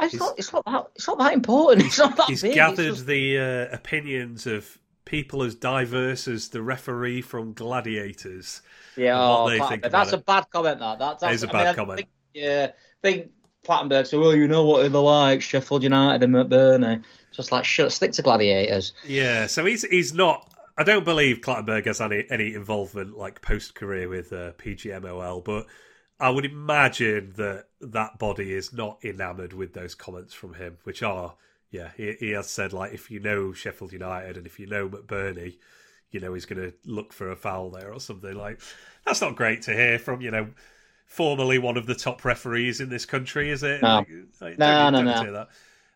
[0.00, 0.38] it's not.
[0.38, 0.86] It's not that.
[0.94, 1.82] It's not that important.
[1.86, 2.54] It's not that he's big.
[2.54, 3.06] gathered just...
[3.06, 8.62] the uh, opinions of people as diverse as the referee from Gladiators.
[8.96, 10.26] Yeah, oh, that's a it.
[10.26, 10.80] bad comment.
[10.80, 11.98] That, that that's a I bad mean, comment.
[11.98, 13.30] Think, yeah, I think
[13.66, 17.92] Clattenburg said, "Well, you know what they're like, Sheffield United and McBurnie." Just like shut,
[17.92, 18.92] stick to Gladiators.
[19.06, 20.52] Yeah, so he's he's not.
[20.76, 25.66] I don't believe Clattenburg has any any involvement like post career with uh, PGMOL, but
[26.20, 31.02] I would imagine that that body is not enamoured with those comments from him, which
[31.02, 31.34] are,
[31.70, 34.88] yeah, he, he has said, like, if you know Sheffield United and if you know
[34.88, 35.58] McBurnie,
[36.10, 38.34] you know, he's going to look for a foul there or something.
[38.34, 38.60] Like,
[39.04, 40.48] that's not great to hear from, you know,
[41.06, 43.82] formerly one of the top referees in this country, is it?
[43.82, 44.08] No, like,
[44.40, 45.46] like, no, no, no.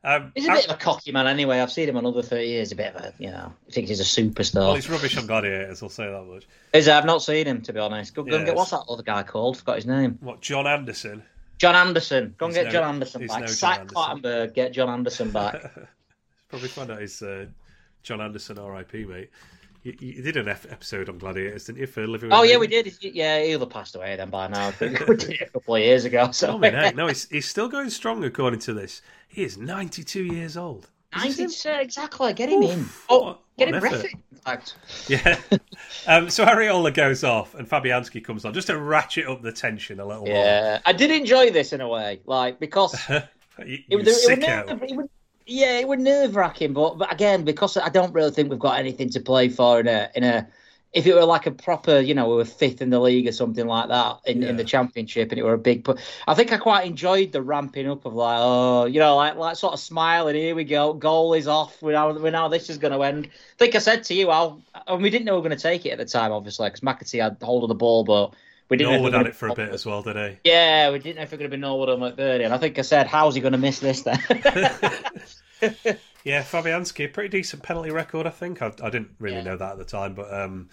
[0.05, 1.61] Um, he's a bit of a cocky man anyway.
[1.61, 2.73] I've seen him another 30 years.
[2.73, 4.57] A bit of a, you know, I think he's a superstar.
[4.57, 6.47] Well, he's rubbish on gladiators, I'll say that much.
[6.73, 8.15] Is I've not seen him, to be honest.
[8.15, 9.59] Go, go and get, what's that other guy called?
[9.59, 10.19] Forgot his name.
[10.21, 11.23] What, John Anderson?
[11.59, 12.35] John Anderson.
[12.37, 13.41] Go and get no, John Anderson back.
[13.41, 15.63] No Sack Clattenburg, get John Anderson back.
[16.49, 17.47] Probably find out he's uh,
[18.03, 19.31] John Anderson, RIP, mate.
[19.83, 22.33] You, you did an episode on Gladiators, didn't you, for living?
[22.33, 22.97] Oh yeah, we did.
[23.03, 24.73] Yeah, he'll have passed away then by now.
[24.81, 26.31] we did it a couple of years ago.
[26.31, 29.03] So oh, man, no, he's, he's still going strong according to this.
[29.27, 30.89] He is ninety-two years old.
[31.17, 32.33] Ninety exactly.
[32.33, 32.89] Get him Oof, in.
[33.09, 34.23] Oh, get him breathing.
[34.47, 34.59] In.
[35.09, 35.37] Yeah.
[36.07, 39.99] um, so Areola goes off, and Fabianski comes on just to ratchet up the tension
[39.99, 40.27] a little.
[40.27, 40.45] Yeah, more.
[40.45, 43.17] Yeah, I did enjoy this in a way, like because you,
[43.59, 45.11] it, it, it, it, would,
[45.47, 48.79] yeah, it was nerve wracking, but, but again, because I don't really think we've got
[48.79, 50.49] anything to play for in a in a
[50.93, 53.33] if it were like a proper, you know, we were fifth in the league or
[53.33, 54.51] something like that in, yeah.
[54.51, 55.85] in the championship, and it were a big.
[55.85, 59.37] But I think I quite enjoyed the ramping up of like, oh, you know, like
[59.37, 60.37] like sort of smiling.
[60.37, 61.81] Here we go, goal is off.
[61.81, 63.27] We know we know this is going to end.
[63.27, 65.63] I think I said to you, Al, and we didn't know we were going to
[65.63, 68.35] take it at the time, obviously, because McAtee had hold of the ball, but.
[68.73, 70.39] We didn't Norwood had it for a bit as well, did he?
[70.45, 72.47] Yeah, we didn't know if it could have been Norwood or McBurnie.
[72.47, 74.19] And I think I said, how's he going to miss this then?
[76.25, 78.63] yeah, Fabianski, a pretty decent penalty record, I think.
[78.63, 79.43] I, I didn't really yeah.
[79.43, 80.71] know that at the time, but um,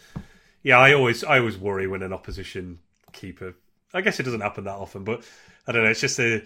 [0.64, 2.80] yeah, I always I always worry when an opposition
[3.12, 3.54] keeper.
[3.94, 5.26] I guess it doesn't happen that often, but
[5.68, 5.90] I don't know.
[5.90, 6.42] It's just a.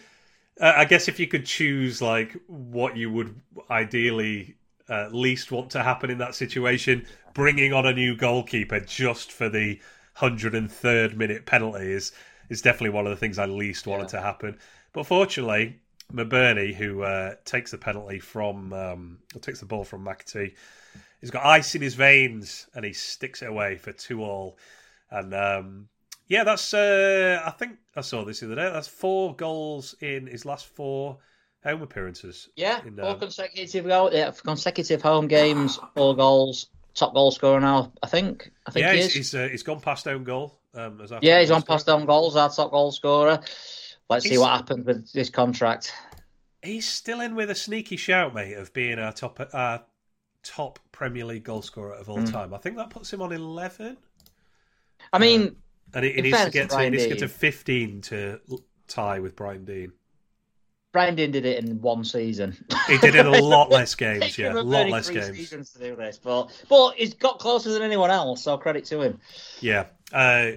[0.60, 3.39] I guess if you could choose like what you would
[3.70, 4.56] ideally
[4.89, 9.49] uh, least want to happen in that situation, bringing on a new goalkeeper just for
[9.49, 9.80] the
[10.18, 12.11] 103rd minute penalty is
[12.49, 14.20] is definitely one of the things I least wanted yeah.
[14.20, 14.59] to happen.
[14.91, 15.80] But fortunately,
[16.11, 20.53] McBurnie, who uh, takes the penalty from, um, takes the ball from McAtee,
[21.22, 24.57] he's got ice in his veins and he sticks it away for two all.
[25.09, 25.88] And um,
[26.28, 28.70] yeah, that's uh, I think I saw this the other day.
[28.72, 31.18] That's four goals in his last four
[31.64, 32.49] home appearances.
[32.55, 36.68] Yeah, in, four um, consecutive yeah, consecutive home games, four goals.
[36.95, 38.51] Top goal scorer now, I think.
[38.67, 40.59] I think yeah, he he's he's, uh, he's gone past own goal.
[40.75, 42.35] Um, yeah, he's on past own goals.
[42.35, 43.39] Our top goal scorer.
[44.09, 45.91] Let's he's, see what happens with this contract.
[46.61, 49.83] He's still in with a sneaky shout, mate, of being our top our
[50.43, 52.31] top Premier League goal scorer of all mm.
[52.31, 52.53] time.
[52.53, 53.97] I think that puts him on eleven.
[55.11, 55.55] I mean, um,
[55.95, 58.39] and he, needs to get to, he needs to get to fifteen to
[58.87, 59.93] tie with Brian Deane.
[60.93, 62.55] Brian did it in one season.
[62.87, 65.35] He did it a lot less games, yeah, a lot less games.
[65.35, 69.01] Seasons to do this, but but he's got closer than anyone else, so credit to
[69.01, 69.19] him.
[69.59, 70.51] Yeah, uh,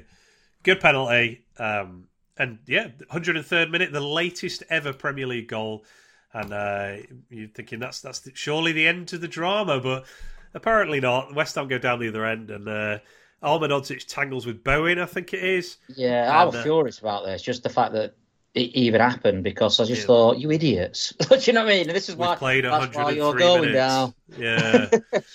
[0.62, 1.43] good penalty.
[1.59, 5.87] Um, and yeah, 103rd minute, the latest ever Premier League goal.
[6.34, 6.97] And uh,
[7.30, 10.05] you're thinking that's that's the, surely the end to the drama, but
[10.53, 11.34] apparently not.
[11.34, 12.99] West Ham go down the other end, and uh,
[13.43, 15.78] Ahmedhodzic tangles with Bowen, I think it is.
[15.89, 17.41] Yeah, and, I was uh, furious about this.
[17.41, 18.16] Just the fact that
[18.57, 20.07] it even happened because I just yeah.
[20.07, 21.13] thought, you idiots.
[21.29, 21.89] Do you know what I mean?
[21.89, 23.77] This is why, played that's why you're going minutes.
[23.77, 24.15] down.
[24.39, 24.89] Yeah.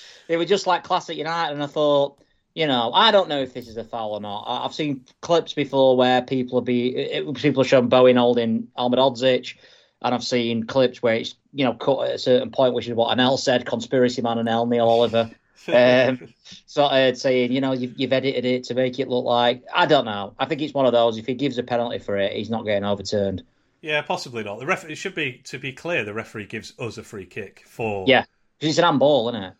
[0.28, 2.20] it was just like classic United, and I thought,
[2.56, 4.46] you know, I don't know if this is a foul or not.
[4.48, 9.56] I've seen clips before where people have be it, people have shown Bowen holding Ahmedhodzic,
[10.02, 12.96] and I've seen clips where it's you know cut at a certain point, which is
[12.96, 15.30] what Anel said, conspiracy man Anel Neil Oliver,
[15.68, 16.34] um,
[16.66, 19.86] sort of saying, you know, you've, you've edited it to make it look like I
[19.86, 20.34] don't know.
[20.40, 21.18] I think it's one of those.
[21.18, 23.44] If he gives a penalty for it, he's not getting overturned.
[23.82, 24.60] Yeah, possibly not.
[24.60, 24.90] The ref.
[24.90, 26.04] It should be to be clear.
[26.04, 28.06] The referee gives us a free kick for.
[28.08, 28.26] Yeah,
[28.60, 29.54] because it's an handball, isn't it?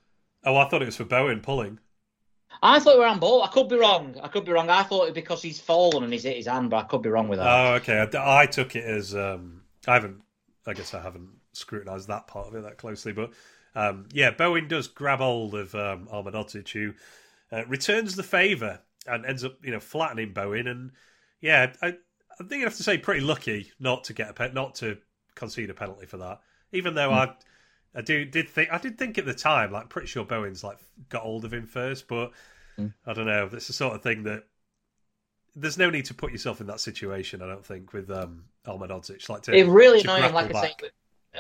[0.44, 1.80] Oh, I thought it was for Bowen pulling.
[2.62, 3.44] I thought we were on ball.
[3.44, 4.16] I could be wrong.
[4.22, 4.70] I could be wrong.
[4.70, 7.10] I thought it because he's fallen and he's hit his hand, but I could be
[7.10, 7.48] wrong with that.
[7.48, 8.06] Oh, okay.
[8.14, 10.22] I, I took it as um, I haven't.
[10.68, 13.32] I guess I haven't scrutinised that part of it that closely, but
[13.76, 16.94] um, yeah, Bowen does grab hold of um, Ahmedhodzic, who
[17.52, 20.68] uh, returns the favour and ends up, you know, flattening Bowen.
[20.68, 20.92] And
[21.40, 24.54] yeah, I, I think you have to say pretty lucky not to get a pe-
[24.54, 24.98] not to
[25.36, 26.42] concede a penalty for that.
[26.72, 27.30] Even though mm.
[27.30, 27.36] I
[27.96, 30.78] I do did think I did think at the time, like pretty sure Bowen's like
[31.10, 32.32] got hold of him first, but
[32.78, 32.94] mm.
[33.06, 33.50] I don't know.
[33.52, 34.44] It's the sort of thing that
[35.56, 37.42] there's no need to put yourself in that situation.
[37.42, 39.28] I don't think with um, Ahmedhodzic.
[39.30, 40.34] Like to, it really annoying.
[40.34, 40.76] Like I say,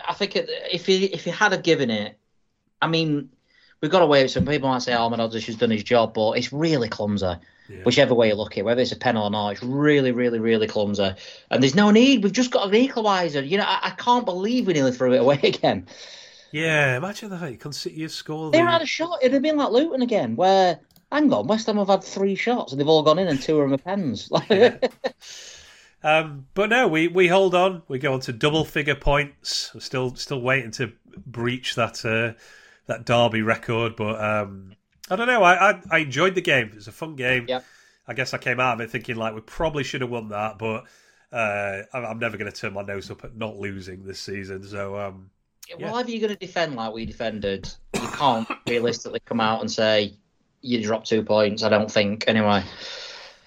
[0.07, 2.17] I think if he if he had have given it,
[2.82, 3.29] I mean,
[3.82, 6.34] we've got away with some people might say oh, Ahmedhodzic has done his job, but
[6.34, 7.34] it's really clumsy.
[7.69, 7.84] Yeah.
[7.84, 10.39] Whichever way you look at it, whether it's a pen or not, it's really, really,
[10.39, 11.11] really clumsy.
[11.49, 12.21] And there's no need.
[12.23, 13.47] We've just got an equaliser.
[13.47, 15.88] You know, I, I can't believe we nearly threw it away again.
[16.51, 17.49] Yeah, imagine that.
[17.49, 18.51] You can see you score.
[18.51, 19.19] They had a shot.
[19.21, 20.79] It'd have been like Luton again, where
[21.11, 23.59] hang on, West Ham have had three shots and they've all gone in, and two
[23.59, 24.29] of them are pens.
[24.49, 24.77] yeah.
[26.03, 27.84] um, but no, we, we hold on.
[27.88, 29.71] We go on to double figure points.
[29.73, 30.91] We're still still waiting to
[31.25, 32.38] breach that uh,
[32.88, 34.73] that Derby record, but um,
[35.09, 35.43] I don't know.
[35.43, 36.67] I, I, I enjoyed the game.
[36.67, 37.45] It was a fun game.
[37.47, 37.65] Yep.
[38.07, 40.57] I guess I came out of it thinking like we probably should have won that,
[40.57, 40.86] but
[41.32, 44.63] uh, I'm never going to turn my nose up at not losing this season.
[44.63, 45.29] So um,
[45.69, 45.91] yeah.
[45.91, 49.71] well, if you're going to defend like we defended, you can't realistically come out and
[49.71, 50.13] say
[50.61, 51.63] you dropped two points.
[51.63, 52.63] I don't think anyway.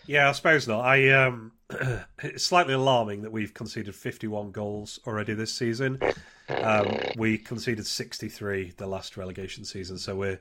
[0.07, 0.85] Yeah, I suppose not.
[0.85, 1.53] I um,
[2.23, 6.01] it's slightly alarming that we've conceded 51 goals already this season.
[6.49, 10.39] Um, we conceded 63 the last relegation season, so we're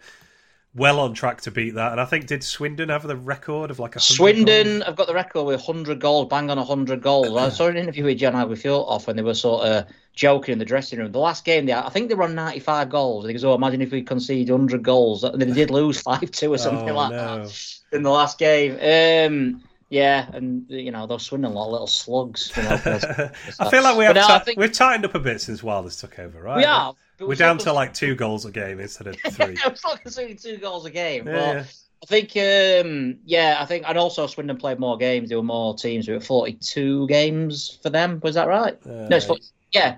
[0.75, 1.91] well on track to beat that.
[1.91, 4.83] And I think did Swindon have the record of like a Swindon?
[4.83, 7.35] I've got the record with hundred goals, bang on hundred goals.
[7.37, 10.65] I saw an interview with John off when they were sort of joking in the
[10.65, 11.11] dressing room.
[11.11, 13.23] The last game, they I think they were on ninety five goals.
[13.23, 16.31] And he goes, "Oh, imagine if we concede hundred goals." And they did lose five
[16.31, 17.45] two or something oh, like no.
[17.45, 18.73] that in the last game.
[18.73, 22.51] Um, yeah, and you know those Swindon are a lot of little slugs.
[22.55, 22.69] You know,
[23.59, 24.57] I feel like we have no, think...
[24.59, 26.57] we've tightened up a bit since Wilders took over, right?
[26.57, 26.93] We are.
[27.19, 29.55] We're, we're down to like two goals a game instead of three.
[29.65, 31.27] we're still conceding two goals a game.
[31.27, 31.73] Yeah, but
[32.03, 35.29] I think, um, yeah, I think, and also Swindon played more games.
[35.29, 36.07] There were more teams.
[36.07, 38.19] We were forty-two games for them.
[38.23, 38.77] Was that right?
[38.85, 39.97] Uh, no, it's 40, yeah,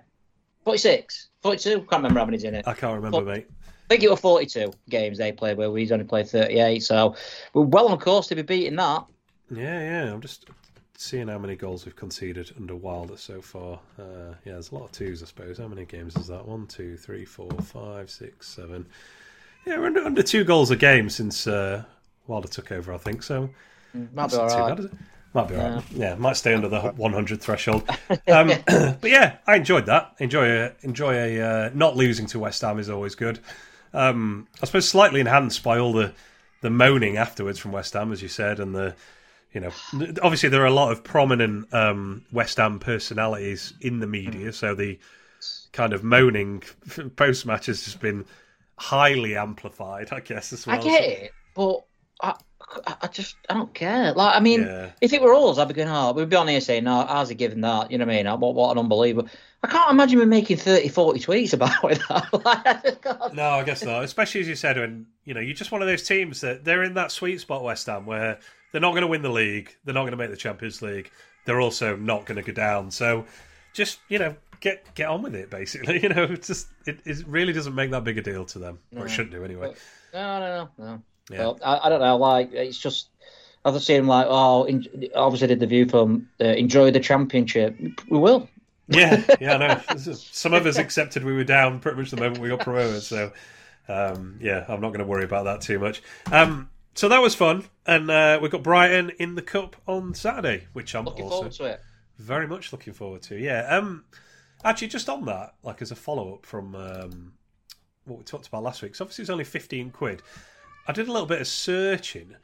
[0.64, 1.80] forty-six, forty-two.
[1.80, 2.68] Can't remember how many's in it.
[2.68, 3.48] I can't remember, 40, mate.
[3.86, 6.84] I think it was 42 games they played where we've only played 38.
[6.84, 7.16] So
[7.54, 9.06] we're well on course to be beating that.
[9.52, 10.14] Yeah, yeah.
[10.14, 10.50] I'm just
[10.98, 13.80] seeing how many goals we've conceded under Wilder so far.
[14.00, 15.58] Uh, yeah, there's a lot of twos, I suppose.
[15.58, 16.48] How many games is that?
[16.48, 18.86] One, two, three, four, five, six, seven.
[19.66, 21.84] Yeah, we're under, under two goals a game since uh,
[22.28, 23.24] Wilder took over, I think.
[23.24, 23.50] So
[24.14, 24.78] might be all right.
[24.78, 24.90] Bad,
[25.34, 25.84] might be all right.
[25.92, 26.10] Yeah.
[26.10, 27.90] yeah, might stay under the 100 threshold.
[28.28, 30.16] Um, but yeah, I enjoyed that.
[30.20, 33.40] Enjoy a, enjoy a uh, not losing to West Ham is always good.
[33.94, 36.14] Um, I suppose slightly enhanced by all the
[36.62, 38.96] the moaning afterwards from West Ham, as you said, and the
[39.56, 39.72] you know,
[40.22, 44.76] obviously there are a lot of prominent um, West Ham personalities in the media, so
[44.76, 45.00] the
[45.72, 46.62] kind of moaning
[47.16, 48.26] post match has just been
[48.78, 50.78] highly amplified, I guess as well.
[50.78, 51.86] I get it, but
[52.22, 52.36] I,
[53.02, 54.12] I just I don't care.
[54.12, 54.92] Like, I mean, yeah.
[55.00, 57.32] if it were us, I'd be going, oh, we'd be on here saying, no, ours
[57.32, 57.92] are given that.
[57.92, 58.40] You know what I mean?
[58.40, 59.30] What, what an unbelievable.
[59.64, 63.34] I can't imagine me making 30, 40 tweets about it.
[63.34, 64.04] no, I guess not.
[64.04, 66.84] Especially as you said, when you know you're just one of those teams that they're
[66.84, 68.38] in that sweet spot, West Ham, where
[68.72, 69.76] they're not going to win the league.
[69.84, 71.12] They're not going to make the Champions League.
[71.46, 72.92] They're also not going to go down.
[72.92, 73.26] So
[73.74, 75.50] just you know get get on with it.
[75.50, 78.60] Basically, you know, it's just it, it really doesn't make that big a deal to
[78.60, 79.74] them, or it shouldn't do anyway.
[80.14, 81.02] No, no, no, no.
[81.30, 81.40] Yeah.
[81.40, 82.18] Well, I, I don't know.
[82.18, 83.10] Like it's just.
[83.64, 84.86] I've seen like, oh, in,
[85.16, 87.76] obviously did the view from uh, enjoy the championship.
[88.12, 88.48] We will.
[88.88, 89.98] yeah, yeah, no.
[89.98, 93.02] Some of us accepted we were down pretty much the moment we got promoted.
[93.02, 93.32] So,
[93.88, 96.04] um, yeah, I'm not going to worry about that too much.
[96.32, 100.68] Um, so that was fun, and uh, we've got Brighton in the cup on Saturday,
[100.74, 101.82] which I'm looking forward to it.
[102.18, 103.38] Very much looking forward to.
[103.38, 103.68] Yeah.
[103.70, 104.06] Um,
[104.64, 107.34] actually, just on that, like as a follow up from um,
[108.06, 108.96] what we talked about last week.
[108.96, 110.22] So obviously, it's only fifteen quid.
[110.88, 112.36] I did a little bit of searching.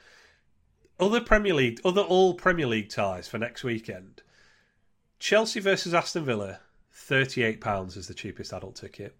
[0.99, 4.22] Other Premier League, other all Premier League ties for next weekend.
[5.20, 6.60] Chelsea versus Aston Villa,
[6.91, 9.16] thirty-eight pounds is the cheapest adult ticket.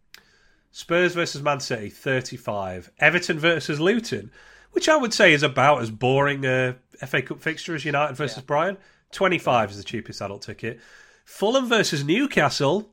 [0.72, 2.92] Spurs versus Man City, thirty-five.
[3.00, 4.32] Everton versus Luton
[4.72, 8.38] which I would say is about as boring a FA Cup fixture as United versus
[8.38, 8.44] yeah.
[8.44, 8.78] Brighton.
[9.12, 10.80] 25 is the cheapest adult ticket.
[11.26, 12.90] Fulham versus Newcastle,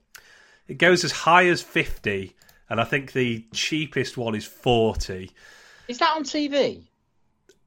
[0.66, 2.34] it goes as high as 50,
[2.68, 5.30] and I think the cheapest one is 40.
[5.86, 6.82] Is that on TV?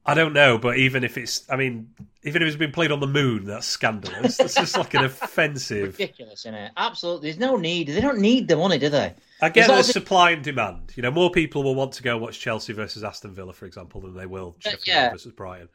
[0.04, 1.94] I don't know, but even if it's, I mean,
[2.24, 4.36] even if it's been played on the moon, that's scandalous.
[4.36, 5.98] That's just like an offensive.
[5.98, 6.72] Ridiculous, isn't it?
[6.76, 7.30] Absolutely.
[7.30, 7.86] There's no need.
[7.86, 9.14] They don't need the money, do they?
[9.40, 10.92] I get there's supply and demand.
[10.96, 14.00] You know, more people will want to go watch Chelsea versus Aston Villa, for example,
[14.00, 15.10] than they will Sheffield yeah.
[15.10, 15.68] versus Brighton.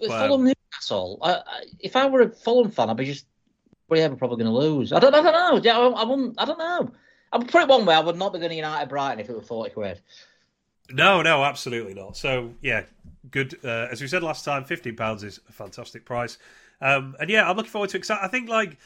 [0.00, 1.18] But, but Fulham, um, Newcastle.
[1.20, 3.26] I, I, if I were a Fulham fan, I'd be just,
[3.88, 4.92] well, yeah, we're probably going to lose.
[4.92, 5.60] I don't, I don't know.
[5.62, 6.92] Yeah, I, I, wouldn't, I don't know.
[7.32, 7.94] I would put it one way.
[7.94, 10.00] I would not be going to United Brighton if it were forty quid.
[10.90, 12.16] No, no, absolutely not.
[12.16, 12.84] So yeah,
[13.30, 13.58] good.
[13.64, 16.38] Uh, as we said last time, fifteen pounds is a fantastic price.
[16.80, 18.10] Um, and yeah, I'm looking forward to it.
[18.10, 18.76] I think like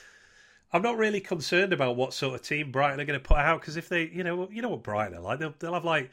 [0.72, 3.60] I'm not really concerned about what sort of team Brighton are going to put out
[3.60, 6.10] because if they, you know, you know what Brighton are like, they'll, they'll have like,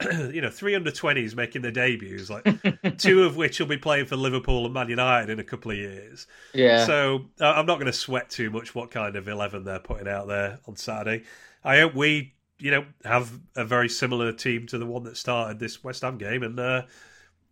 [0.32, 2.44] you know, three under twenties making their debuts, like
[2.98, 5.76] two of which will be playing for Liverpool and Man United in a couple of
[5.76, 6.26] years.
[6.54, 6.86] Yeah.
[6.86, 10.08] So uh, I'm not going to sweat too much what kind of eleven they're putting
[10.08, 11.24] out there on Saturday.
[11.62, 15.58] I hope we, you know, have a very similar team to the one that started
[15.58, 16.82] this West Ham game, and uh,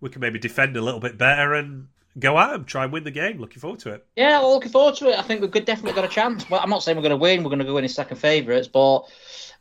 [0.01, 1.89] we can maybe defend a little bit better and
[2.19, 3.39] go at them, try and win the game.
[3.39, 4.07] Looking forward to it.
[4.17, 5.19] Yeah, well, looking forward to it.
[5.19, 6.49] I think we've definitely got a chance.
[6.49, 7.43] Well, I'm not saying we're going to win.
[7.43, 9.03] We're going to go in as second favourites, but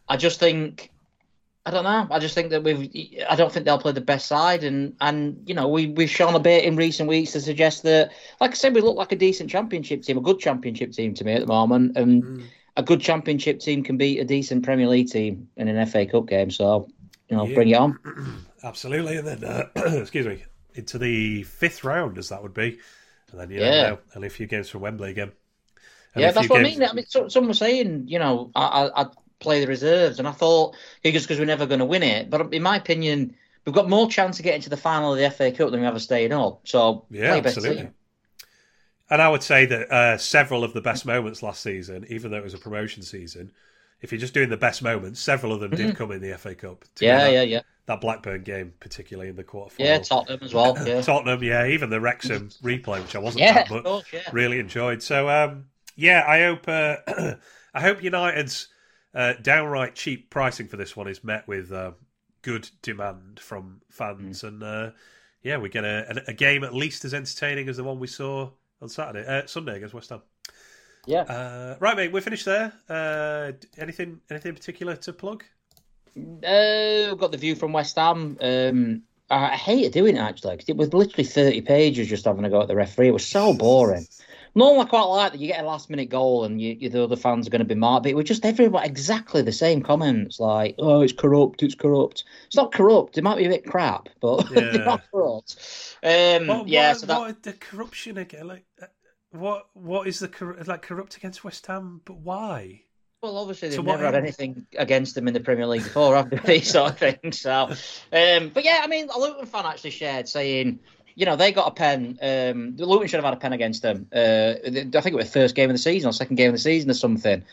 [0.07, 0.91] I just think.
[1.65, 2.07] I don't know.
[2.09, 2.89] I just think that we've.
[3.29, 6.33] I don't think they'll play the best side, and and you know we we've shown
[6.33, 9.15] a bit in recent weeks to suggest that, like I said, we look like a
[9.15, 12.43] decent championship team, a good championship team to me at the moment, and mm.
[12.77, 16.27] a good championship team can beat a decent Premier League team in an FA Cup
[16.27, 16.49] game.
[16.49, 16.89] So
[17.27, 17.55] you know, yeah.
[17.55, 17.99] bring it on.
[18.63, 20.43] Absolutely, and then uh, excuse me,
[20.75, 22.79] into the fifth round, as that would be,
[23.31, 23.89] and then you yeah.
[23.89, 25.31] know, and a few games from Wembley again.
[26.15, 26.75] And yeah, that's what games...
[26.75, 26.89] I mean.
[26.89, 29.05] I mean, so, someone was saying, you know, I, I,
[29.39, 32.29] play the reserves, and I thought because because we're never going to win it.
[32.29, 33.35] But in my opinion,
[33.65, 35.87] we've got more chance of getting to the final of the FA Cup than we
[35.87, 36.67] ever staying up.
[36.67, 37.89] So yeah, absolutely.
[39.09, 42.37] And I would say that uh, several of the best moments last season, even though
[42.37, 43.51] it was a promotion season,
[44.01, 45.87] if you're just doing the best moments, several of them mm-hmm.
[45.87, 46.85] did come in the FA Cup.
[46.99, 47.61] Yeah, yeah, yeah.
[47.85, 49.91] That Blackburn game, particularly in the quarter final.
[49.91, 50.77] Yeah, Tottenham as well.
[50.85, 51.01] Yeah.
[51.01, 54.21] Tottenham, yeah, even the Wrexham replay, which I wasn't yeah, at, but course, yeah.
[54.31, 55.01] really enjoyed.
[55.01, 57.33] So, um, yeah, I hope uh,
[57.73, 58.67] I hope United's
[59.13, 61.91] uh, downright cheap pricing for this one is met with uh,
[62.41, 64.47] good demand from fans, mm.
[64.47, 64.91] and uh,
[65.41, 68.49] yeah, we get a, a, game at least as entertaining as the one we saw
[68.81, 70.21] on Saturday, uh, Sunday against West Ham.
[71.05, 71.21] Yeah.
[71.21, 72.11] Uh, right, mate.
[72.11, 72.73] We're finished there.
[72.87, 75.43] Uh, anything, anything particular to plug?
[76.17, 78.37] Uh, got the view from West Ham.
[78.41, 82.49] Um, I hated doing it actually because it was literally thirty pages just having a
[82.49, 83.09] go at the referee.
[83.09, 84.07] It was so boring.
[84.55, 87.03] Normally, I quite like that you get a last minute goal and you, you, the
[87.03, 89.83] other fans are going to be marked, but it was just everyone exactly the same
[89.83, 93.17] comments like, "Oh, it's corrupt, it's corrupt." It's not corrupt.
[93.17, 94.59] It might be a bit crap, but yeah.
[94.71, 95.95] they're not corrupt.
[96.03, 97.19] Um, yeah, what, so that...
[97.19, 98.47] what the corruption again?
[98.47, 98.87] Like, uh,
[99.31, 102.01] what what is the like corrupt against West Ham?
[102.05, 102.83] But why?
[103.21, 106.37] Well, obviously they've never had anything against them in the Premier League before, have they?
[106.37, 107.41] These sort of things.
[107.41, 110.79] So, um, but yeah, I mean, a Luton fan actually shared saying
[111.19, 112.17] you know, they got a pen.
[112.21, 114.07] Um, Luton should have had a pen against them.
[114.13, 116.53] Uh, I think it was the first game of the season or second game of
[116.53, 117.43] the season or something.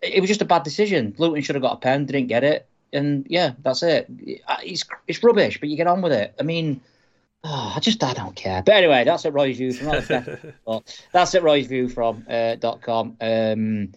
[0.00, 1.12] It was just a bad decision.
[1.18, 4.06] Luton should have got a pen, didn't get it, and yeah, that's it.
[4.62, 6.32] It's it's rubbish, but you get on with it.
[6.38, 6.80] I mean,
[7.44, 8.62] oh, I just I don't care.
[8.62, 10.82] But anyway, that's at Roy's View from.
[11.12, 13.16] that's at Roy's View from uh, dot com.
[13.20, 13.92] Um,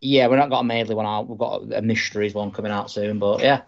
[0.00, 1.28] yeah, we're not got a Madeley one out.
[1.28, 3.62] We've got a mysteries one coming out soon, but yeah,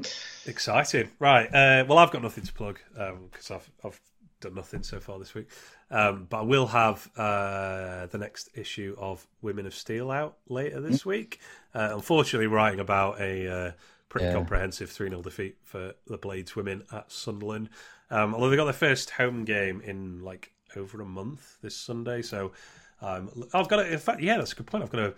[0.47, 1.11] exciting.
[1.19, 1.47] Right.
[1.47, 4.01] Uh, well, I've got nothing to plug because um, I've I've
[4.41, 5.49] done nothing so far this week.
[5.91, 10.81] Um, but I will have uh, the next issue of Women of Steel out later
[10.81, 11.41] this mm week.
[11.75, 13.73] Uh, unfortunately, writing about a uh,
[14.09, 14.33] pretty yeah.
[14.33, 17.69] comprehensive 3 0 defeat for the Blades women at Sunderland.
[18.11, 22.23] Um, although they got their first home game in like over a month this Sunday.
[22.23, 22.53] So
[23.01, 23.93] um, I've got it.
[23.93, 24.85] In fact, yeah, that's a good point.
[24.85, 25.15] I've got a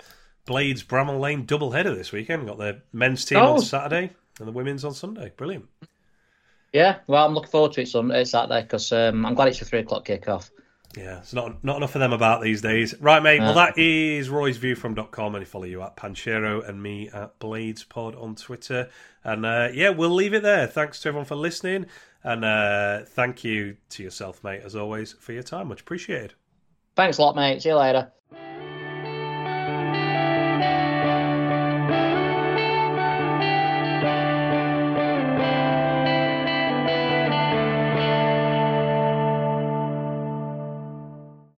[0.47, 2.43] Blades Bramall Lane double header this weekend.
[2.43, 3.55] We've got the men's team oh.
[3.55, 5.33] on Saturday and the women's on Sunday.
[5.37, 5.67] Brilliant.
[6.73, 9.65] Yeah, well, I'm looking forward to it Sunday, Saturday because um, I'm glad it's a
[9.65, 10.51] three o'clock kickoff.
[10.97, 12.95] Yeah, it's not not enough of them about these days.
[13.01, 13.41] Right, mate.
[13.41, 17.11] Uh, well, that is Roy's View from .com, and follow you at Panchero and me
[17.11, 18.89] at Blades Pod on Twitter.
[19.23, 20.67] And uh, yeah, we'll leave it there.
[20.67, 21.87] Thanks to everyone for listening,
[22.27, 25.69] and uh, thank you to yourself, mate, as always, for your time.
[25.69, 26.35] Much appreciated.
[26.97, 27.63] Thanks a lot, mate.
[27.63, 28.13] See you later.